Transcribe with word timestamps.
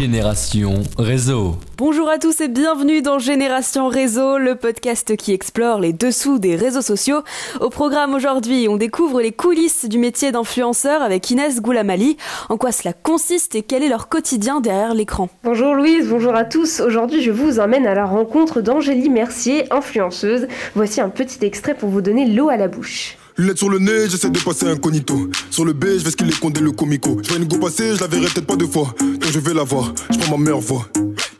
Génération 0.00 0.82
Réseau. 0.96 1.56
Bonjour 1.76 2.08
à 2.08 2.16
tous 2.16 2.40
et 2.40 2.48
bienvenue 2.48 3.02
dans 3.02 3.18
Génération 3.18 3.86
Réseau, 3.88 4.38
le 4.38 4.54
podcast 4.54 5.14
qui 5.14 5.34
explore 5.34 5.78
les 5.78 5.92
dessous 5.92 6.38
des 6.38 6.56
réseaux 6.56 6.80
sociaux. 6.80 7.20
Au 7.60 7.68
programme 7.68 8.14
aujourd'hui, 8.14 8.66
on 8.66 8.78
découvre 8.78 9.20
les 9.20 9.30
coulisses 9.30 9.84
du 9.84 9.98
métier 9.98 10.32
d'influenceur 10.32 11.02
avec 11.02 11.30
Inès 11.30 11.60
Goulamali, 11.60 12.16
en 12.48 12.56
quoi 12.56 12.72
cela 12.72 12.94
consiste 12.94 13.54
et 13.54 13.60
quel 13.60 13.82
est 13.82 13.90
leur 13.90 14.08
quotidien 14.08 14.62
derrière 14.62 14.94
l'écran? 14.94 15.28
Bonjour 15.44 15.74
Louise, 15.74 16.08
bonjour 16.08 16.34
à 16.34 16.46
tous. 16.46 16.80
Aujourd'hui, 16.80 17.20
je 17.20 17.30
vous 17.30 17.60
emmène 17.60 17.86
à 17.86 17.94
la 17.94 18.06
rencontre 18.06 18.62
d'Angélie 18.62 19.10
Mercier, 19.10 19.70
influenceuse. 19.70 20.48
Voici 20.74 21.02
un 21.02 21.10
petit 21.10 21.44
extrait 21.44 21.74
pour 21.74 21.90
vous 21.90 22.00
donner 22.00 22.24
l'eau 22.24 22.48
à 22.48 22.56
la 22.56 22.68
bouche. 22.68 23.18
Lunettes 23.40 23.56
sur 23.56 23.70
le 23.70 23.78
nez, 23.78 24.06
j'essaie 24.06 24.28
de 24.28 24.38
passer 24.38 24.66
incognito. 24.66 25.30
Sur 25.50 25.64
le 25.64 25.72
B, 25.72 25.84
je 25.96 26.04
vais 26.04 26.10
ce 26.10 26.16
qu'il 26.16 26.28
est 26.28 26.38
condé 26.38 26.60
le 26.60 26.72
comico. 26.72 27.18
Je 27.26 27.34
une 27.36 27.46
go 27.46 27.56
passer, 27.56 27.96
je 27.96 28.00
la 28.02 28.06
verrai 28.06 28.26
peut-être 28.26 28.46
pas 28.46 28.56
deux 28.56 28.66
fois. 28.66 28.94
Donc 29.00 29.30
je 29.32 29.38
vais 29.38 29.54
la 29.54 29.62
voir, 29.62 29.94
je 30.10 30.18
prends 30.18 30.36
ma 30.36 30.44
meilleure 30.44 30.60
voix. 30.60 30.86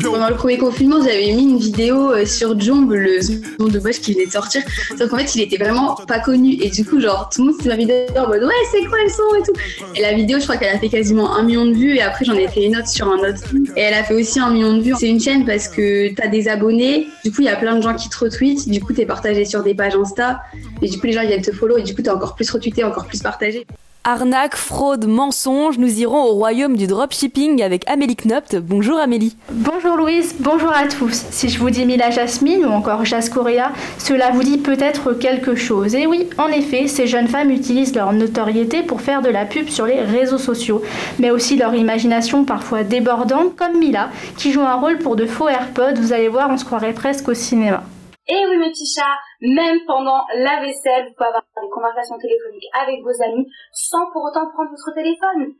Pendant 0.02 0.30
le 0.30 0.34
premier 0.34 0.56
confinement, 0.56 1.02
j'avais 1.02 1.34
mis 1.34 1.42
une 1.42 1.59
vidéo 1.59 2.12
euh, 2.12 2.24
sur 2.24 2.59
Jomb, 2.59 2.88
le 2.90 3.18
nom 3.59 3.68
de 3.68 3.78
Bosch 3.78 4.00
qui 4.00 4.14
venait 4.14 4.24
de 4.24 4.32
sortir. 4.32 4.62
Sauf 4.96 5.10
qu'en 5.10 5.18
fait, 5.18 5.34
il 5.34 5.42
était 5.42 5.62
vraiment 5.62 5.95
pas 5.95 6.20
connu. 6.20 6.54
Et 6.62 6.70
du 6.70 6.86
coup, 6.86 7.00
genre, 7.00 7.28
tout 7.28 7.45
le 7.45 7.52
monde 7.52 7.60
s'est 7.60 7.68
ma 7.68 7.76
vidéo 7.76 8.06
en 8.16 8.28
mode 8.28 8.45
ouais, 8.45 8.54
c'est 8.73 8.84
quoi 8.87 8.98
le 9.04 9.10
son 9.10 9.34
et 9.38 9.42
tout. 9.42 9.52
Et 9.95 10.01
la 10.01 10.14
vidéo, 10.14 10.38
je 10.38 10.45
crois 10.45 10.56
qu'elle 10.56 10.74
a 10.74 10.78
fait 10.78 10.88
quasiment 10.88 11.37
un 11.37 11.42
million 11.42 11.66
de 11.66 11.74
vues. 11.74 11.96
Et 11.96 12.02
après, 12.02 12.24
j'en 12.24 12.34
ai 12.34 12.48
fait 12.48 12.64
une 12.64 12.76
autre 12.76 12.88
sur 12.88 13.09
un 13.09 13.18
autre. 13.18 13.42
Et 13.76 13.80
elle 13.80 13.95
a 13.95 14.04
fait 14.04 14.14
aussi 14.14 14.40
un 14.40 14.51
million 14.51 14.74
de 14.74 14.82
vues. 14.82 14.95
C'est 14.98 15.09
une 15.09 15.20
chaîne 15.20 15.45
parce 15.45 15.68
que 15.68 16.14
t'as 16.14 16.28
des 16.28 16.48
abonnés. 16.48 17.09
Du 17.23 17.30
coup, 17.30 17.42
il 17.42 17.45
y 17.45 17.51
a 17.51 17.56
plein 17.56 17.76
de 17.76 17.82
gens 17.82 17.95
qui 17.95 18.09
te 18.09 18.18
retweetent. 18.18 18.70
Du 18.70 18.80
coup, 18.80 18.95
t'es 18.95 19.04
partagé 19.04 19.45
sur 19.45 19.62
des 19.62 19.74
pages 19.74 19.95
Insta. 19.95 20.40
Et 20.83 20.89
du 20.89 20.98
coup, 20.98 21.07
les 21.07 21.12
gens 21.12 21.23
ils 21.23 21.29
viennent 21.29 21.43
te 21.43 21.52
follow. 21.52 21.77
Et 21.77 21.83
du 21.83 21.95
coup, 21.95 22.02
t'es 22.02 22.11
encore 22.11 22.34
plus 22.34 22.51
retweeté, 22.51 22.84
encore 22.84 23.07
plus 23.07 23.21
partagé. 23.23 23.66
Arnaque, 24.02 24.57
fraude, 24.57 25.07
mensonge, 25.07 25.77
nous 25.77 26.01
irons 26.01 26.23
au 26.24 26.32
royaume 26.32 26.74
du 26.74 26.87
dropshipping 26.87 27.63
avec 27.63 27.87
Amélie 27.87 28.16
Knopt. 28.16 28.57
Bonjour 28.57 28.99
Amélie. 28.99 29.37
Bonjour 29.52 29.95
Louise, 29.99 30.37
bonjour 30.41 30.73
à 30.73 30.88
tous. 30.88 31.27
Si 31.30 31.51
je 31.51 31.59
vous 31.59 31.69
dis 31.69 31.85
Mila 31.85 32.10
Jasmine 32.10 32.65
ou 32.65 32.71
encore 32.71 33.04
Jascoria, 33.04 33.73
cela 33.99 34.30
vous 34.30 34.43
dit 34.43 34.57
peut-être 34.57 35.13
quelque 35.13 35.54
chose. 35.54 35.95
Et 35.95 36.07
oui, 36.07 36.27
en 36.38 36.49
effet, 36.49 36.87
ces 36.87 37.07
jeunes 37.07 37.29
femmes 37.29 37.51
utilisent 37.51 37.95
leur 37.95 38.15
notoriété 38.15 38.82
pour 38.82 39.02
faire 39.02 39.21
de 39.21 39.29
la 39.29 39.45
pub 39.45 39.69
sur 39.69 39.85
les 39.85 40.01
réseaux 40.01 40.38
sociaux, 40.38 40.82
mais 41.19 41.30
aussi 41.30 41.59
leur 41.59 41.74
imagination 41.74 42.47
parfois 42.47 42.85
débordante, 42.85 43.54
comme 43.54 43.79
Mila, 43.79 44.09
qui 44.38 44.51
joue 44.51 44.63
un 44.63 44.76
rôle 44.76 44.97
pour 44.97 45.15
de 45.15 45.26
faux 45.26 45.51
AirPods. 45.51 46.01
Vous 46.01 46.15
allez 46.15 46.29
voir, 46.29 46.49
on 46.51 46.57
se 46.57 46.65
croirait 46.65 46.95
presque 46.95 47.29
au 47.29 47.35
cinéma. 47.35 47.82
Et 48.30 48.46
oui, 48.46 48.59
mes 48.59 48.70
petits 48.70 48.86
chats, 48.95 49.18
même 49.42 49.80
pendant 49.88 50.23
la 50.38 50.60
vaisselle, 50.60 51.09
vous 51.09 51.14
pouvez 51.18 51.26
avoir 51.26 51.42
des 51.60 51.68
conversations 51.68 52.16
téléphoniques 52.16 52.70
avec 52.80 53.02
vos 53.02 53.16
amis 53.26 53.45
sans 53.73 54.06
pour 54.12 54.23
autant 54.23 54.46
prendre 54.54 54.70
votre 54.70 54.95
téléphone. 54.95 55.59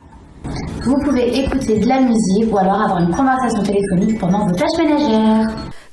Vous 0.84 1.02
pouvez 1.02 1.36
écouter 1.36 1.80
de 1.80 1.88
la 1.88 2.00
musique 2.00 2.46
ou 2.52 2.58
alors 2.58 2.80
avoir 2.80 3.00
une 3.02 3.10
conversation 3.10 3.64
téléphonique 3.64 4.20
pendant 4.20 4.46
vos 4.46 4.54
tâches 4.54 4.78
ménagères. 4.78 5.50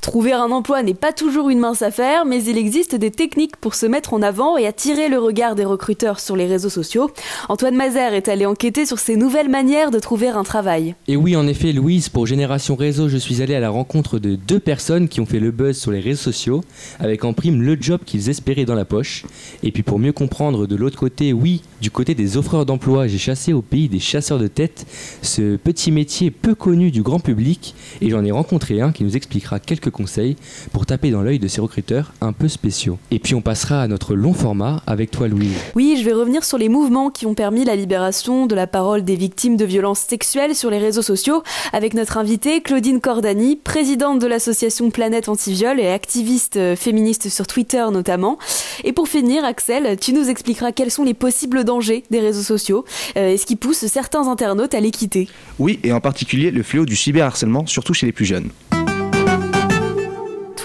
Trouver 0.08 0.32
un 0.32 0.52
emploi 0.52 0.84
n'est 0.84 0.94
pas 0.94 1.12
toujours 1.12 1.50
une 1.50 1.60
mince 1.60 1.82
affaire, 1.82 2.24
mais 2.24 2.42
il 2.42 2.58
existe 2.58 2.96
des 2.96 3.12
techniques 3.12 3.58
pour 3.58 3.76
se 3.76 3.86
mettre 3.86 4.14
en 4.14 4.22
avant 4.22 4.56
et 4.56 4.66
attirer 4.66 5.10
le 5.10 5.20
regard 5.20 5.54
des 5.54 5.66
recruteurs 5.66 6.22
sur 6.22 6.38
les 6.38 6.46
réseaux 6.46 6.70
sociaux. 6.70 7.12
Antoine 7.50 7.76
Mazer 7.76 8.14
est 8.14 8.30
allé 8.30 8.46
enquêter 8.46 8.86
sur 8.86 9.00
ces 9.00 9.18
nouvelles 9.18 9.50
manières 9.50 9.92
de 9.92 10.00
trouver 10.00 10.30
un 10.30 10.46
travail. 10.46 10.96
Et 11.10 11.18
oui, 11.18 11.36
en 11.36 11.46
effet, 11.46 11.74
Louise, 11.74 12.08
pour 12.08 12.26
Génération 12.26 12.78
Réseau, 12.78 13.10
je 13.10 13.18
suis 13.18 13.42
allé 13.42 13.54
à 13.54 13.60
la 13.60 13.70
rencontre 13.70 14.18
de 14.18 14.36
deux 14.36 14.62
personnes 14.62 15.10
qui 15.10 15.20
ont 15.20 15.26
fait 15.26 15.42
le 15.42 15.52
buzz 15.52 15.78
sur 15.78 15.92
les 15.92 16.00
réseaux 16.00 16.24
sociaux, 16.24 16.64
avec 17.00 17.26
en 17.26 17.34
prime 17.34 17.62
le 17.62 17.78
job 17.78 18.00
qu'ils 18.06 18.30
espéraient 18.30 18.64
dans 18.64 18.76
la 18.76 18.86
poche. 18.86 19.26
Et 19.62 19.74
puis 19.74 19.84
pour 19.84 20.00
mieux 20.00 20.14
comprendre 20.14 20.68
de 20.68 20.76
l'autre 20.78 20.98
côté, 20.98 21.34
oui, 21.34 21.64
du 21.82 21.92
côté 21.92 22.16
des 22.16 22.38
offreurs 22.38 22.66
d'emploi, 22.66 23.08
j'ai 23.08 23.18
chassé 23.18 23.52
au 23.52 23.62
pays 23.62 23.90
des 23.90 24.00
chasseurs 24.00 24.40
de 24.40 24.48
tête 24.48 24.86
ce 25.22 25.58
petit 25.58 25.92
métier 25.92 26.32
peu 26.32 26.56
connu 26.56 26.92
du 26.92 27.02
grand 27.02 27.20
public, 27.20 27.76
et 28.00 28.10
j'en 28.10 28.23
ai 28.23 28.32
rencontré 28.32 28.80
un 28.80 28.94
qui 28.94 29.04
nous 29.04 29.17
expliquera 29.17 29.60
quelques 29.60 29.97
conseils 29.98 30.38
pour 30.72 30.86
taper 30.86 31.12
dans 31.12 31.22
l'œil 31.22 31.40
de 31.40 31.48
ces 31.48 31.60
recruteurs 31.60 32.14
un 32.22 32.32
peu 32.32 32.48
spéciaux. 32.48 32.98
Et 33.12 33.20
puis 33.20 33.36
on 33.36 33.42
passera 33.42 33.82
à 33.82 33.88
notre 33.88 34.16
long 34.16 34.34
format 34.34 34.82
avec 34.88 35.12
toi 35.12 35.28
Louise. 35.28 35.58
Oui, 35.76 35.98
je 36.00 36.06
vais 36.06 36.14
revenir 36.14 36.44
sur 36.44 36.58
les 36.58 36.70
mouvements 36.70 37.10
qui 37.10 37.26
ont 37.26 37.34
permis 37.34 37.66
la 37.66 37.76
libération 37.76 38.46
de 38.46 38.56
la 38.56 38.68
parole 38.68 39.04
des 39.04 39.16
victimes 39.16 39.58
de 39.58 39.66
violences 39.66 40.00
sexuelles 40.00 40.56
sur 40.56 40.70
les 40.70 40.78
réseaux 40.78 41.02
sociaux 41.02 41.44
avec 41.74 41.94
notre 41.94 42.18
invitée 42.18 42.62
Claudine 42.62 43.02
Cordani, 43.02 43.56
présidente 43.56 44.20
de 44.20 44.28
l'association 44.28 44.92
Planète 44.92 45.30
Anti-Viol 45.30 45.80
et 45.80 45.88
activiste 45.88 46.58
euh, 46.58 46.76
féministe 46.76 47.30
sur 47.30 47.48
Twitter 47.48 47.86
notamment. 47.92 48.38
Et 48.84 48.94
pour 48.94 49.08
finir, 49.08 49.44
Axel, 49.44 49.98
tu 50.00 50.14
nous 50.14 50.30
expliqueras 50.30 50.72
quels 50.72 50.92
sont 50.92 51.04
les 51.04 51.14
possibles 51.14 51.64
dangers 51.64 52.04
des 52.12 52.20
réseaux 52.20 52.44
sociaux 52.44 52.86
euh, 53.18 53.30
et 53.30 53.38
ce 53.38 53.46
qui 53.46 53.56
pousse 53.56 53.86
certains 53.88 54.28
internautes 54.28 54.74
à 54.74 54.80
les 54.80 54.92
quitter. 54.92 55.28
Oui, 55.60 55.80
et 55.84 55.92
en 55.92 56.00
particulier 56.00 56.52
le 56.52 56.64
fléau 56.64 56.86
du 56.86 56.96
cyberharcèlement, 56.96 57.66
surtout 57.66 57.94
chez 57.94 58.06
les 58.06 58.12
plus 58.12 58.26
jeunes. 58.26 58.50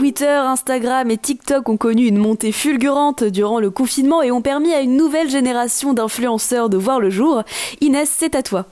Twitter, 0.03 0.27
Instagram 0.27 1.13
et 1.13 1.17
TikTok 1.17 1.69
ont 1.69 1.77
connu 1.77 2.09
une 2.09 2.19
montée 2.19 2.51
fulgurante 2.51 3.23
durant 3.23 3.61
le 3.61 3.71
confinement 3.71 4.21
et 4.21 4.33
ont 4.33 4.43
permis 4.43 4.75
à 4.75 4.81
une 4.81 4.97
nouvelle 4.97 5.31
génération 5.31 5.95
d'influenceurs 5.95 6.69
de 6.69 6.77
voir 6.77 6.99
le 6.99 7.09
jour. 7.09 7.45
Inès, 7.81 8.13
c'est 8.13 8.35
à 8.35 8.43
toi. 8.43 8.67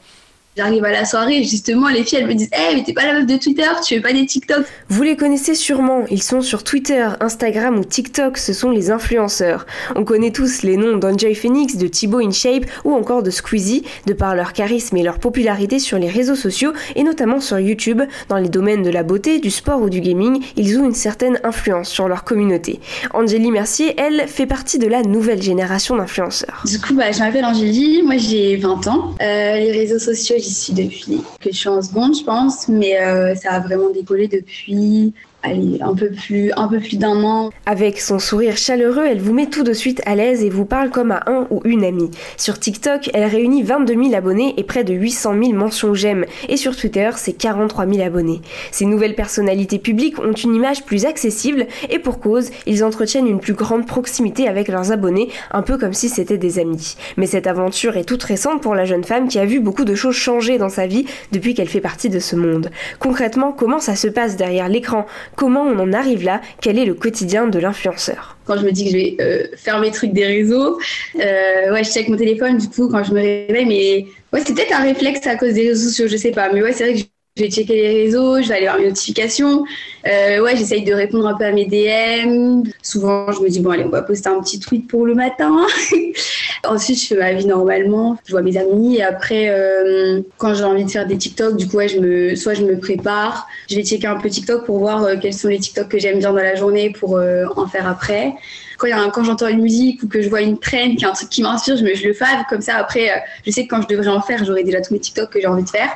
J'arrive 0.57 0.85
à 0.85 0.91
la 0.91 1.05
soirée, 1.05 1.45
justement, 1.45 1.87
les 1.87 2.03
filles, 2.03 2.19
elles 2.19 2.27
me 2.27 2.35
disent 2.35 2.51
Hé, 2.53 2.75
mais 2.75 2.83
t'es 2.83 2.93
pas 2.93 3.07
la 3.07 3.13
meuf 3.13 3.27
de 3.27 3.37
Twitter, 3.37 3.69
tu 3.87 3.95
fais 3.95 4.01
pas 4.01 4.13
des 4.13 4.27
TikTok. 4.27 4.65
Vous 4.89 5.03
les 5.05 5.15
connaissez 5.15 5.55
sûrement, 5.55 6.05
ils 6.11 6.25
sont 6.25 6.41
sur 6.41 6.65
Twitter, 6.65 7.07
Instagram 7.21 7.79
ou 7.79 7.85
TikTok, 7.85 8.37
ce 8.37 8.53
sont 8.53 8.73
les 8.73 8.91
influenceurs. 8.91 9.65
On 9.95 10.03
connaît 10.03 10.33
tous 10.33 10.63
les 10.65 10.77
noms 10.77 10.97
d'Enjoy 10.97 11.37
Phoenix, 11.37 11.77
de 11.77 11.87
Thibaut 11.87 12.19
InShape 12.19 12.65
ou 12.83 12.95
encore 12.95 13.23
de 13.23 13.31
Squeezie, 13.31 13.85
de 14.07 14.13
par 14.13 14.35
leur 14.35 14.53
charisme 14.53 14.97
et 14.97 15.05
leur 15.05 15.21
popularité 15.21 15.79
sur 15.79 16.01
les 16.01 16.11
réseaux 16.11 16.35
sociaux 16.35 16.73
et 16.97 17.05
notamment 17.05 17.39
sur 17.39 17.61
YouTube. 17.61 18.03
Dans 18.29 18.39
les 18.39 18.49
domaines 18.49 18.83
de 18.83 18.91
la 18.91 19.05
beauté, 19.05 19.39
du 19.39 19.53
sport 19.53 19.81
ou 19.81 19.89
du 19.89 20.01
gaming, 20.01 20.43
ils 20.57 20.77
ont 20.81 20.85
une 20.85 20.95
certaine 20.95 21.39
influence 21.45 21.91
sur 21.91 22.09
leur 22.09 22.25
communauté. 22.25 22.81
Angélie 23.15 23.53
Mercier, 23.53 23.95
elle, 23.99 24.27
fait 24.27 24.47
partie 24.47 24.81
de 24.81 24.89
la 24.89 25.03
nouvelle 25.03 25.43
génération 25.43 25.95
d'influenceurs. 25.95 26.65
Du 26.67 26.81
coup, 26.81 26.95
bah, 26.95 27.13
je 27.13 27.21
m'appelle 27.21 27.45
Angélie, 27.45 28.03
moi 28.03 28.17
j'ai 28.17 28.57
20 28.57 28.89
ans. 28.89 29.15
Euh, 29.23 29.55
les 29.55 29.71
réseaux 29.71 30.01
sociaux, 30.01 30.40
j'y 30.41 30.53
suis 30.53 30.73
depuis 30.73 31.23
que 31.41 31.53
je 31.53 31.57
suis 31.57 31.69
en 31.69 31.83
seconde, 31.83 32.17
je 32.17 32.25
pense, 32.25 32.69
mais 32.69 33.01
euh, 33.01 33.35
ça 33.35 33.53
a 33.53 33.61
vraiment 33.61 33.91
décollé 33.91 34.29
depuis 34.29 35.13
allez, 35.43 35.79
un 35.81 35.95
peu 35.95 36.11
plus, 36.11 36.53
un 36.57 36.69
peu 36.69 36.79
plus 36.79 36.97
d'un 36.97 37.23
an. 37.25 37.51
Avec 37.67 38.01
son 38.01 38.19
sourire 38.19 38.57
chaleureux, 38.57 39.07
elle 39.07 39.21
vous 39.21 39.33
met 39.33 39.47
tout 39.47 39.63
de 39.63 39.73
suite 39.73 40.03
à 40.07 40.15
l'aise 40.15 40.43
et 40.43 40.51
vous 40.51 40.65
parle 40.65 40.91
comme 40.91 41.13
à 41.13 41.23
un 41.27 41.47
ou 41.51 41.61
une 41.65 41.85
amie. 41.85 42.11
Sur 42.37 42.59
TikTok, 42.59 43.11
elle 43.15 43.25
réunit 43.25 43.63
22 43.63 43.95
000 43.95 44.15
abonnés 44.15 44.55
et 44.57 44.65
près 44.65 44.85
de 44.85 44.93
800 44.95 45.35
000 45.43 45.53
mentions 45.53 45.95
j'aime. 45.95 46.25
Et 46.49 46.57
sur 46.57 46.77
Twitter, 46.77 47.11
c'est 47.17 47.33
43 47.33 47.87
000 47.87 48.03
abonnés. 48.03 48.41
Ces 48.71 48.87
nouvelles 48.87 49.15
personnalités 49.15 49.79
publiques 49.79 50.19
ont 50.19 50.33
une 50.33 50.55
image 50.55 50.85
plus 50.85 51.05
accessible 51.05 51.67
et 51.89 51.99
pour 51.99 52.21
cause, 52.21 52.51
ils 52.67 52.85
entretiennent 52.85 53.27
une 53.27 53.41
plus 53.41 53.55
grande 53.55 53.87
proximité 53.87 54.49
avec 54.49 54.69
leurs 54.69 54.93
abonnés, 54.93 55.29
un 55.51 55.63
peu 55.63 55.79
comme 55.79 55.95
si 55.95 56.09
c'était 56.09 56.39
des 56.39 56.59
amis. 56.59 56.97
Mais 57.17 57.27
cette 57.27 57.47
aventure 57.47 57.97
est 57.97 58.05
toute 58.05 58.23
récente 58.23 58.63
pour 58.63 58.75
la 58.75 58.85
jeune 58.85 59.05
femme 59.05 59.29
qui 59.29 59.39
a 59.39 59.45
vu 59.45 59.61
beaucoup 59.61 59.85
de 59.85 59.95
choses 59.95 60.15
changer 60.15 60.59
dans 60.59 60.69
sa 60.69 60.87
vie 60.87 61.07
depuis 61.33 61.55
qu'elle 61.55 61.69
fait 61.69 61.81
partie 61.81 62.09
de 62.09 62.19
ce 62.19 62.37
monde. 62.37 62.71
Concrètement, 62.99 63.53
comment 63.53 63.79
ça 63.79 63.97
se 63.97 64.09
passe 64.09 64.37
derrière 64.37 64.69
l'écran? 64.69 65.07
Comment 65.37 65.63
on 65.63 65.79
en 65.79 65.93
arrive 65.93 66.25
là? 66.25 66.41
Quel 66.61 66.79
est 66.79 66.85
le 66.85 66.95
quotidien 66.95 67.47
de 67.47 67.59
l'influenceur? 67.59 68.39
Quand 68.45 68.59
je 68.59 68.65
me 68.65 68.73
dis 68.73 68.85
que 68.85 68.91
je 68.91 68.97
vais 68.97 69.17
euh, 69.21 69.47
faire 69.57 69.81
mes 69.81 69.91
trucs 69.91 70.13
des 70.13 70.27
réseaux, 70.27 70.79
euh, 71.17 71.73
ouais, 71.73 71.85
je 71.85 71.91
check 71.91 72.09
mon 72.09 72.17
téléphone 72.17 72.59
du 72.59 72.69
coup 72.69 72.89
quand 72.89 73.05
je 73.05 73.13
me 73.13 73.21
réveille, 73.21 73.67
mais 73.67 74.07
ouais, 74.33 74.43
c'est 74.45 74.55
peut-être 74.55 74.75
un 74.75 74.83
réflexe 74.83 75.27
à 75.27 75.37
cause 75.37 75.55
des 75.55 75.69
réseaux 75.69 75.89
sociaux, 75.89 76.09
je 76.09 76.17
sais 76.17 76.33
pas, 76.33 76.53
mais 76.53 76.63
ouais, 76.63 76.73
c'est 76.73 76.85
vrai 76.85 76.95
que 77.03 77.10
je 77.37 77.45
vais 77.45 77.51
checker 77.51 77.75
les 77.75 78.03
réseaux, 78.03 78.43
je 78.43 78.49
vais 78.49 78.57
aller 78.57 78.67
voir 78.67 78.79
mes 78.79 78.89
notifications. 78.89 79.65
Euh, 80.07 80.43
ouais, 80.43 80.57
j'essaye 80.57 80.83
de 80.83 80.93
répondre 80.93 81.29
un 81.29 81.35
peu 81.35 81.45
à 81.45 81.53
mes 81.53 81.65
DM. 81.65 82.65
Souvent, 82.83 83.31
je 83.31 83.41
me 83.41 83.49
dis, 83.49 83.61
bon, 83.61 83.71
allez, 83.71 83.85
on 83.85 83.89
va 83.89 84.03
poster 84.03 84.29
un 84.29 84.41
petit 84.41 84.59
tweet 84.59 84.89
pour 84.89 85.07
le 85.07 85.15
matin. 85.15 85.65
Ensuite, 86.67 87.01
je 87.01 87.07
fais 87.07 87.17
ma 87.17 87.33
vie 87.33 87.47
normalement. 87.47 88.19
Je 88.27 88.33
vois 88.33 88.43
mes 88.43 88.57
amis. 88.57 88.97
Et 88.97 89.03
après, 89.03 89.49
euh, 89.49 90.21
quand 90.39 90.55
j'ai 90.55 90.65
envie 90.65 90.85
de 90.85 90.91
faire 90.91 91.07
des 91.07 91.17
TikTok, 91.17 91.57
du 91.57 91.69
coup, 91.69 91.77
ouais, 91.77 91.89
je 91.89 92.01
me, 92.01 92.35
soit 92.35 92.55
je 92.55 92.65
me 92.65 92.79
prépare. 92.79 93.47
Je 93.71 93.77
vais 93.77 93.85
checker 93.85 94.09
un 94.09 94.19
peu 94.19 94.29
TikTok 94.29 94.67
pour 94.67 94.79
voir 94.79 95.05
euh, 95.05 95.15
quels 95.21 95.35
sont 95.35 95.49
les 95.49 95.61
TikTok 95.61 95.89
que 95.89 95.99
j'aime 95.99 96.19
bien 96.19 96.33
dans 96.33 96.43
la 96.43 96.57
journée 96.57 96.91
pour 96.91 97.21
en 97.57 97.67
faire 97.69 97.89
après. 97.89 98.35
Quand, 98.81 98.89
y 98.89 99.25
j'entends 99.25 99.49
une 99.49 99.61
musique 99.61 100.03
ou 100.03 100.09
que 100.09 100.23
je 100.23 100.31
vois 100.31 100.41
une 100.41 100.59
trend, 100.59 100.95
qui 100.97 101.05
a 101.05 101.11
un 101.11 101.13
truc 101.13 101.29
qui 101.29 101.43
m'inspire, 101.43 101.77
je, 101.77 101.85
le 101.85 102.15
fave. 102.15 102.45
Comme 102.49 102.63
ça, 102.63 102.77
après, 102.77 103.11
euh, 103.11 103.17
je 103.47 103.51
sais 103.51 103.67
que 103.67 103.69
quand 103.69 103.83
je 103.83 103.89
devrais 103.89 104.09
en 104.09 104.23
faire, 104.23 104.43
j'aurai 104.45 104.65
déjà 104.65 104.81
tous 104.81 104.95
mes 104.95 105.01
TikTok 105.01 105.31
que 105.31 105.41
j'ai 105.41 105.47
envie 105.47 105.65
de 105.65 105.69
faire. 105.69 105.91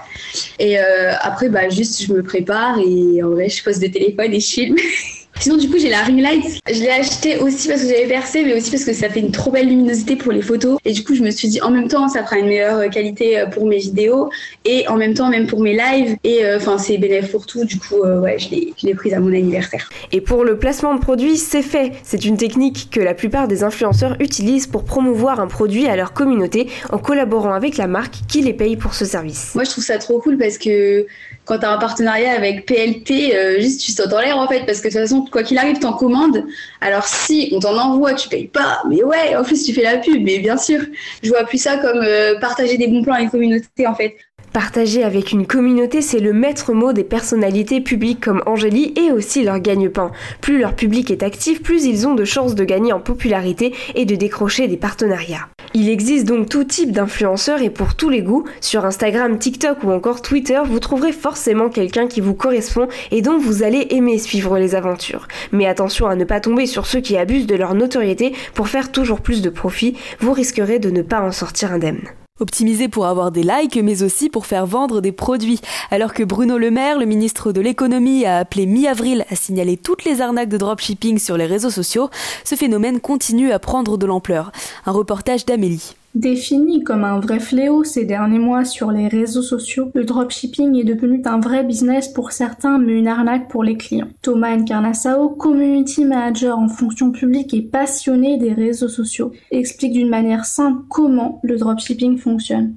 Et 0.59 0.79
euh, 0.79 1.13
après, 1.21 1.49
bah, 1.49 1.71
juste, 1.71 2.03
je 2.03 2.13
me 2.13 2.23
prépare 2.23 2.79
et 2.79 3.23
en 3.23 3.31
vrai, 3.31 3.49
je 3.49 3.65
pose 3.65 3.79
de 3.79 3.87
téléphone 3.87 4.35
et 4.35 4.41
je 4.41 4.47
filme. 4.47 4.77
Sinon, 5.41 5.57
du 5.57 5.69
coup, 5.69 5.79
j'ai 5.79 5.91
la 5.91 6.03
ring 6.03 6.21
light. 6.21 6.61
Je 6.67 6.81
l'ai 6.81 6.91
acheté 6.91 7.39
aussi 7.39 7.69
parce 7.69 7.83
que 7.83 7.89
j'avais 7.89 8.07
percé, 8.07 8.45
mais 8.45 8.55
aussi 8.55 8.71
parce 8.71 8.85
que 8.85 8.93
ça 8.93 9.09
fait 9.09 9.21
une 9.21 9.33
trop 9.33 9.51
belle 9.51 9.69
luminosité 9.69 10.17
pour 10.17 10.33
les 10.33 10.43
photos. 10.43 10.79
Et 10.85 10.93
du 10.93 11.05
coup, 11.05 11.15
je 11.15 11.23
me 11.23 11.31
suis 11.31 11.49
dit, 11.49 11.61
en 11.61 11.71
même 11.71 11.89
temps, 11.89 12.09
ça 12.09 12.25
fera 12.25 12.39
une 12.39 12.47
meilleure 12.47 12.89
qualité 12.91 13.39
euh, 13.39 13.47
pour 13.47 13.67
mes 13.67 13.79
vidéos 13.79 14.31
et 14.65 14.89
en 14.89 14.97
même 14.97 15.15
temps, 15.15 15.29
même 15.29 15.47
pour 15.47 15.61
mes 15.61 15.77
lives. 15.77 16.17
Et 16.25 16.45
euh, 16.45 16.57
enfin, 16.57 16.79
c'est 16.79 16.99
bénéfique 16.99 17.33
pour 17.33 17.47
tout. 17.47 17.65
Du 17.65 17.79
coup, 17.79 18.03
euh, 18.03 18.21
ouais, 18.21 18.39
je 18.39 18.87
l'ai 18.87 18.95
prise 18.95 19.15
à 19.15 19.21
mon 19.21 19.29
anniversaire. 19.29 19.89
Et 20.13 20.21
pour 20.21 20.45
le 20.45 20.59
placement 20.59 20.95
de 20.95 21.01
produits, 21.01 21.37
c'est 21.37 21.63
fait. 21.63 21.93
C'est 22.03 22.25
une 22.25 22.37
technique 22.37 22.89
que 22.91 23.01
la 23.01 23.15
plupart 23.15 23.49
des 23.49 23.65
influenceurs 23.65 24.17
utilisent 24.21 24.67
pour 24.67 24.85
promouvoir 24.85 25.41
un 25.41 25.47
produit 25.47 25.87
à 25.87 25.97
leur 25.97 26.13
communauté 26.13 26.69
en 26.91 26.99
collaborant 26.99 27.53
avec 27.53 27.77
la 27.77 27.87
marque 27.87 28.15
qui 28.29 28.41
les 28.41 28.55
paye 28.55 28.77
pour 28.77 28.95
ce 28.95 29.05
service. 29.05 29.55
Moi, 29.55 29.65
je 29.65 29.71
trouve 29.71 29.85
ça 29.85 29.99
trop 29.99 30.21
cool 30.21 30.39
parce 30.39 30.59
que 30.59 31.07
quand 31.45 31.59
tu 31.59 31.67
un 31.67 31.79
partenariat 31.79 32.33
avec 32.33 32.67
PLT, 32.67 33.35
euh, 33.35 33.61
juste 33.61 33.81
tu 33.81 33.93
sautes 33.93 34.13
en 34.13 34.21
l'air 34.21 34.39
en 34.39 34.49
fait, 34.49 34.65
parce 34.67 34.81
que 34.81 34.89
de 34.89 34.93
toute 34.93 35.03
façon, 35.03 35.25
quoi 35.31 35.43
qu'il 35.43 35.59
arrive, 35.59 35.79
tu 35.79 35.87
en 35.87 35.93
commandes. 35.93 36.45
Alors 36.81 37.05
si 37.05 37.51
on 37.53 37.61
t'en 37.61 37.77
envoie, 37.77 38.15
tu 38.15 38.29
payes 38.29 38.49
pas, 38.49 38.83
mais 38.89 39.03
ouais, 39.03 39.37
en 39.37 39.43
plus 39.43 39.65
tu 39.65 39.73
fais 39.73 39.83
la 39.83 39.99
pub, 39.99 40.23
mais 40.23 40.39
bien 40.39 40.57
sûr, 40.57 40.81
je 41.23 41.29
vois 41.29 41.45
plus 41.45 41.59
ça 41.59 41.77
comme 41.79 42.01
euh, 42.03 42.39
partager 42.41 42.79
des 42.79 42.89
bons 42.89 43.03
plans 43.03 43.15
avec 43.15 43.27
une 43.27 43.31
communauté 43.31 43.87
en 43.87 43.95
fait. 43.95 44.17
Partager 44.55 45.03
avec 45.03 45.33
une 45.33 45.49
communauté, 45.49 46.01
c'est 46.01 46.21
le 46.21 46.33
maître 46.33 46.75
mot 46.75 46.93
des 46.93 47.03
personnalités 47.03 47.81
publiques 47.81 48.21
comme 48.21 48.41
Angélie 48.47 48.95
et 48.97 49.11
aussi 49.11 49.43
leur 49.43 49.59
gagne-pain. 49.59 50.13
Plus 50.41 50.61
leur 50.61 50.77
public 50.77 51.11
est 51.11 51.25
actif, 51.25 51.61
plus 51.61 51.87
ils 51.87 52.07
ont 52.07 52.15
de 52.15 52.25
chances 52.25 52.55
de 52.55 52.63
gagner 52.63 52.93
en 52.93 53.01
popularité 53.01 53.75
et 53.97 54.05
de 54.05 54.15
décrocher 54.15 54.69
des 54.69 54.77
partenariats. 54.77 55.49
Il 55.75 55.89
existe 55.89 56.29
donc 56.29 56.49
tout 56.49 56.63
type 56.63 56.93
d'influenceurs 56.93 57.63
et 57.63 57.69
pour 57.69 57.97
tous 57.97 58.11
les 58.11 58.23
goûts. 58.23 58.45
Sur 58.61 58.85
Instagram, 58.85 59.41
TikTok 59.41 59.83
ou 59.83 59.91
encore 59.91 60.23
Twitter, 60.23 60.61
vous 60.65 60.79
trouverez 60.79 61.11
forcément 61.11 61.69
quelqu'un 61.69 62.07
qui 62.07 62.21
vous 62.21 62.35
correspond 62.35 62.87
et 63.11 63.23
dont 63.23 63.39
vous 63.39 63.65
allez 63.65 63.89
aimer 63.91 64.19
suivre 64.19 64.57
les 64.57 64.77
aventures. 64.77 65.27
Mais 65.51 65.67
attention 65.67 66.07
à 66.07 66.15
ne 66.15 66.25
pas 66.25 66.39
tomber 66.39 66.67
sur 66.67 66.87
ceux 66.87 67.01
qui 67.01 67.17
abusent 67.17 67.49
de 67.49 67.57
leur 67.57 67.75
notoriété 67.75 68.33
pour 68.55 68.69
faire 68.69 68.93
toujours 68.93 69.21
plus 69.21 69.43
de 69.43 69.51
profit, 69.51 69.97
vous 70.21 70.33
risquerez 70.33 70.79
de 70.79 70.91
ne 70.91 71.03
pas 71.03 71.23
en 71.23 71.33
sortir 71.33 71.73
indemne. 71.73 72.09
Optimisé 72.41 72.89
pour 72.89 73.07
avoir 73.07 73.31
des 73.31 73.45
likes, 73.45 73.77
mais 73.77 74.03
aussi 74.03 74.29
pour 74.29 74.47
faire 74.47 74.67
vendre 74.67 75.01
des 75.01 75.13
produits. 75.13 75.61
Alors 75.93 76.13
que 76.13 76.25
Bruno 76.25 76.59
Le 76.59 76.73
Maire, 76.73 76.99
le 76.99 77.07
ministre 77.07 77.53
de 77.53 77.61
l'économie, 77.61 78.27
a 78.27 78.39
appelé 78.39 78.67
mi-avril 78.67 79.25
à 79.31 79.37
signaler 79.37 79.77
toutes 79.77 80.05
les 80.05 80.21
arnaques 80.21 80.49
de 80.49 80.59
dropshipping 80.59 81.21
sur 81.21 81.37
les 81.37 81.47
réseaux 81.47 81.71
sociaux, 81.71 82.11
ce 82.43 82.57
phénomène 82.57 82.99
continue 82.99 83.53
à 83.53 83.61
prendre 83.61 83.97
de 83.97 84.07
l'ampleur. 84.07 84.51
Un 84.85 84.91
reportage 84.91 85.47
d'Amélie. 85.47 85.95
Défini 86.15 86.85
comme 86.85 87.03
un 87.03 87.19
vrai 87.19 87.41
fléau 87.41 87.83
ces 87.83 88.05
derniers 88.05 88.39
mois 88.39 88.65
sur 88.65 88.93
les 88.93 89.09
réseaux 89.09 89.43
sociaux, 89.43 89.91
le 89.95 90.05
dropshipping 90.05 90.79
est 90.79 90.85
devenu 90.85 91.21
un 91.25 91.41
vrai 91.41 91.65
business 91.65 92.07
pour 92.07 92.31
certains 92.31 92.79
mais 92.79 92.93
une 92.97 93.09
arnaque 93.09 93.49
pour 93.49 93.65
les 93.65 93.77
clients. 93.77 94.09
Thomas 94.23 94.57
Encarnassao, 94.57 95.31
community 95.31 96.05
manager 96.05 96.57
en 96.57 96.69
fonction 96.69 97.11
publique 97.11 97.53
et 97.53 97.63
passionné 97.63 98.39
des 98.39 98.53
réseaux 98.53 98.89
sociaux, 98.89 99.33
explique 99.51 99.93
d'une 99.93 100.09
manière 100.09 100.45
simple 100.45 100.85
comment 100.89 101.41
le 101.43 101.57
dropshipping 101.57 102.17
fonctionne. 102.17 102.77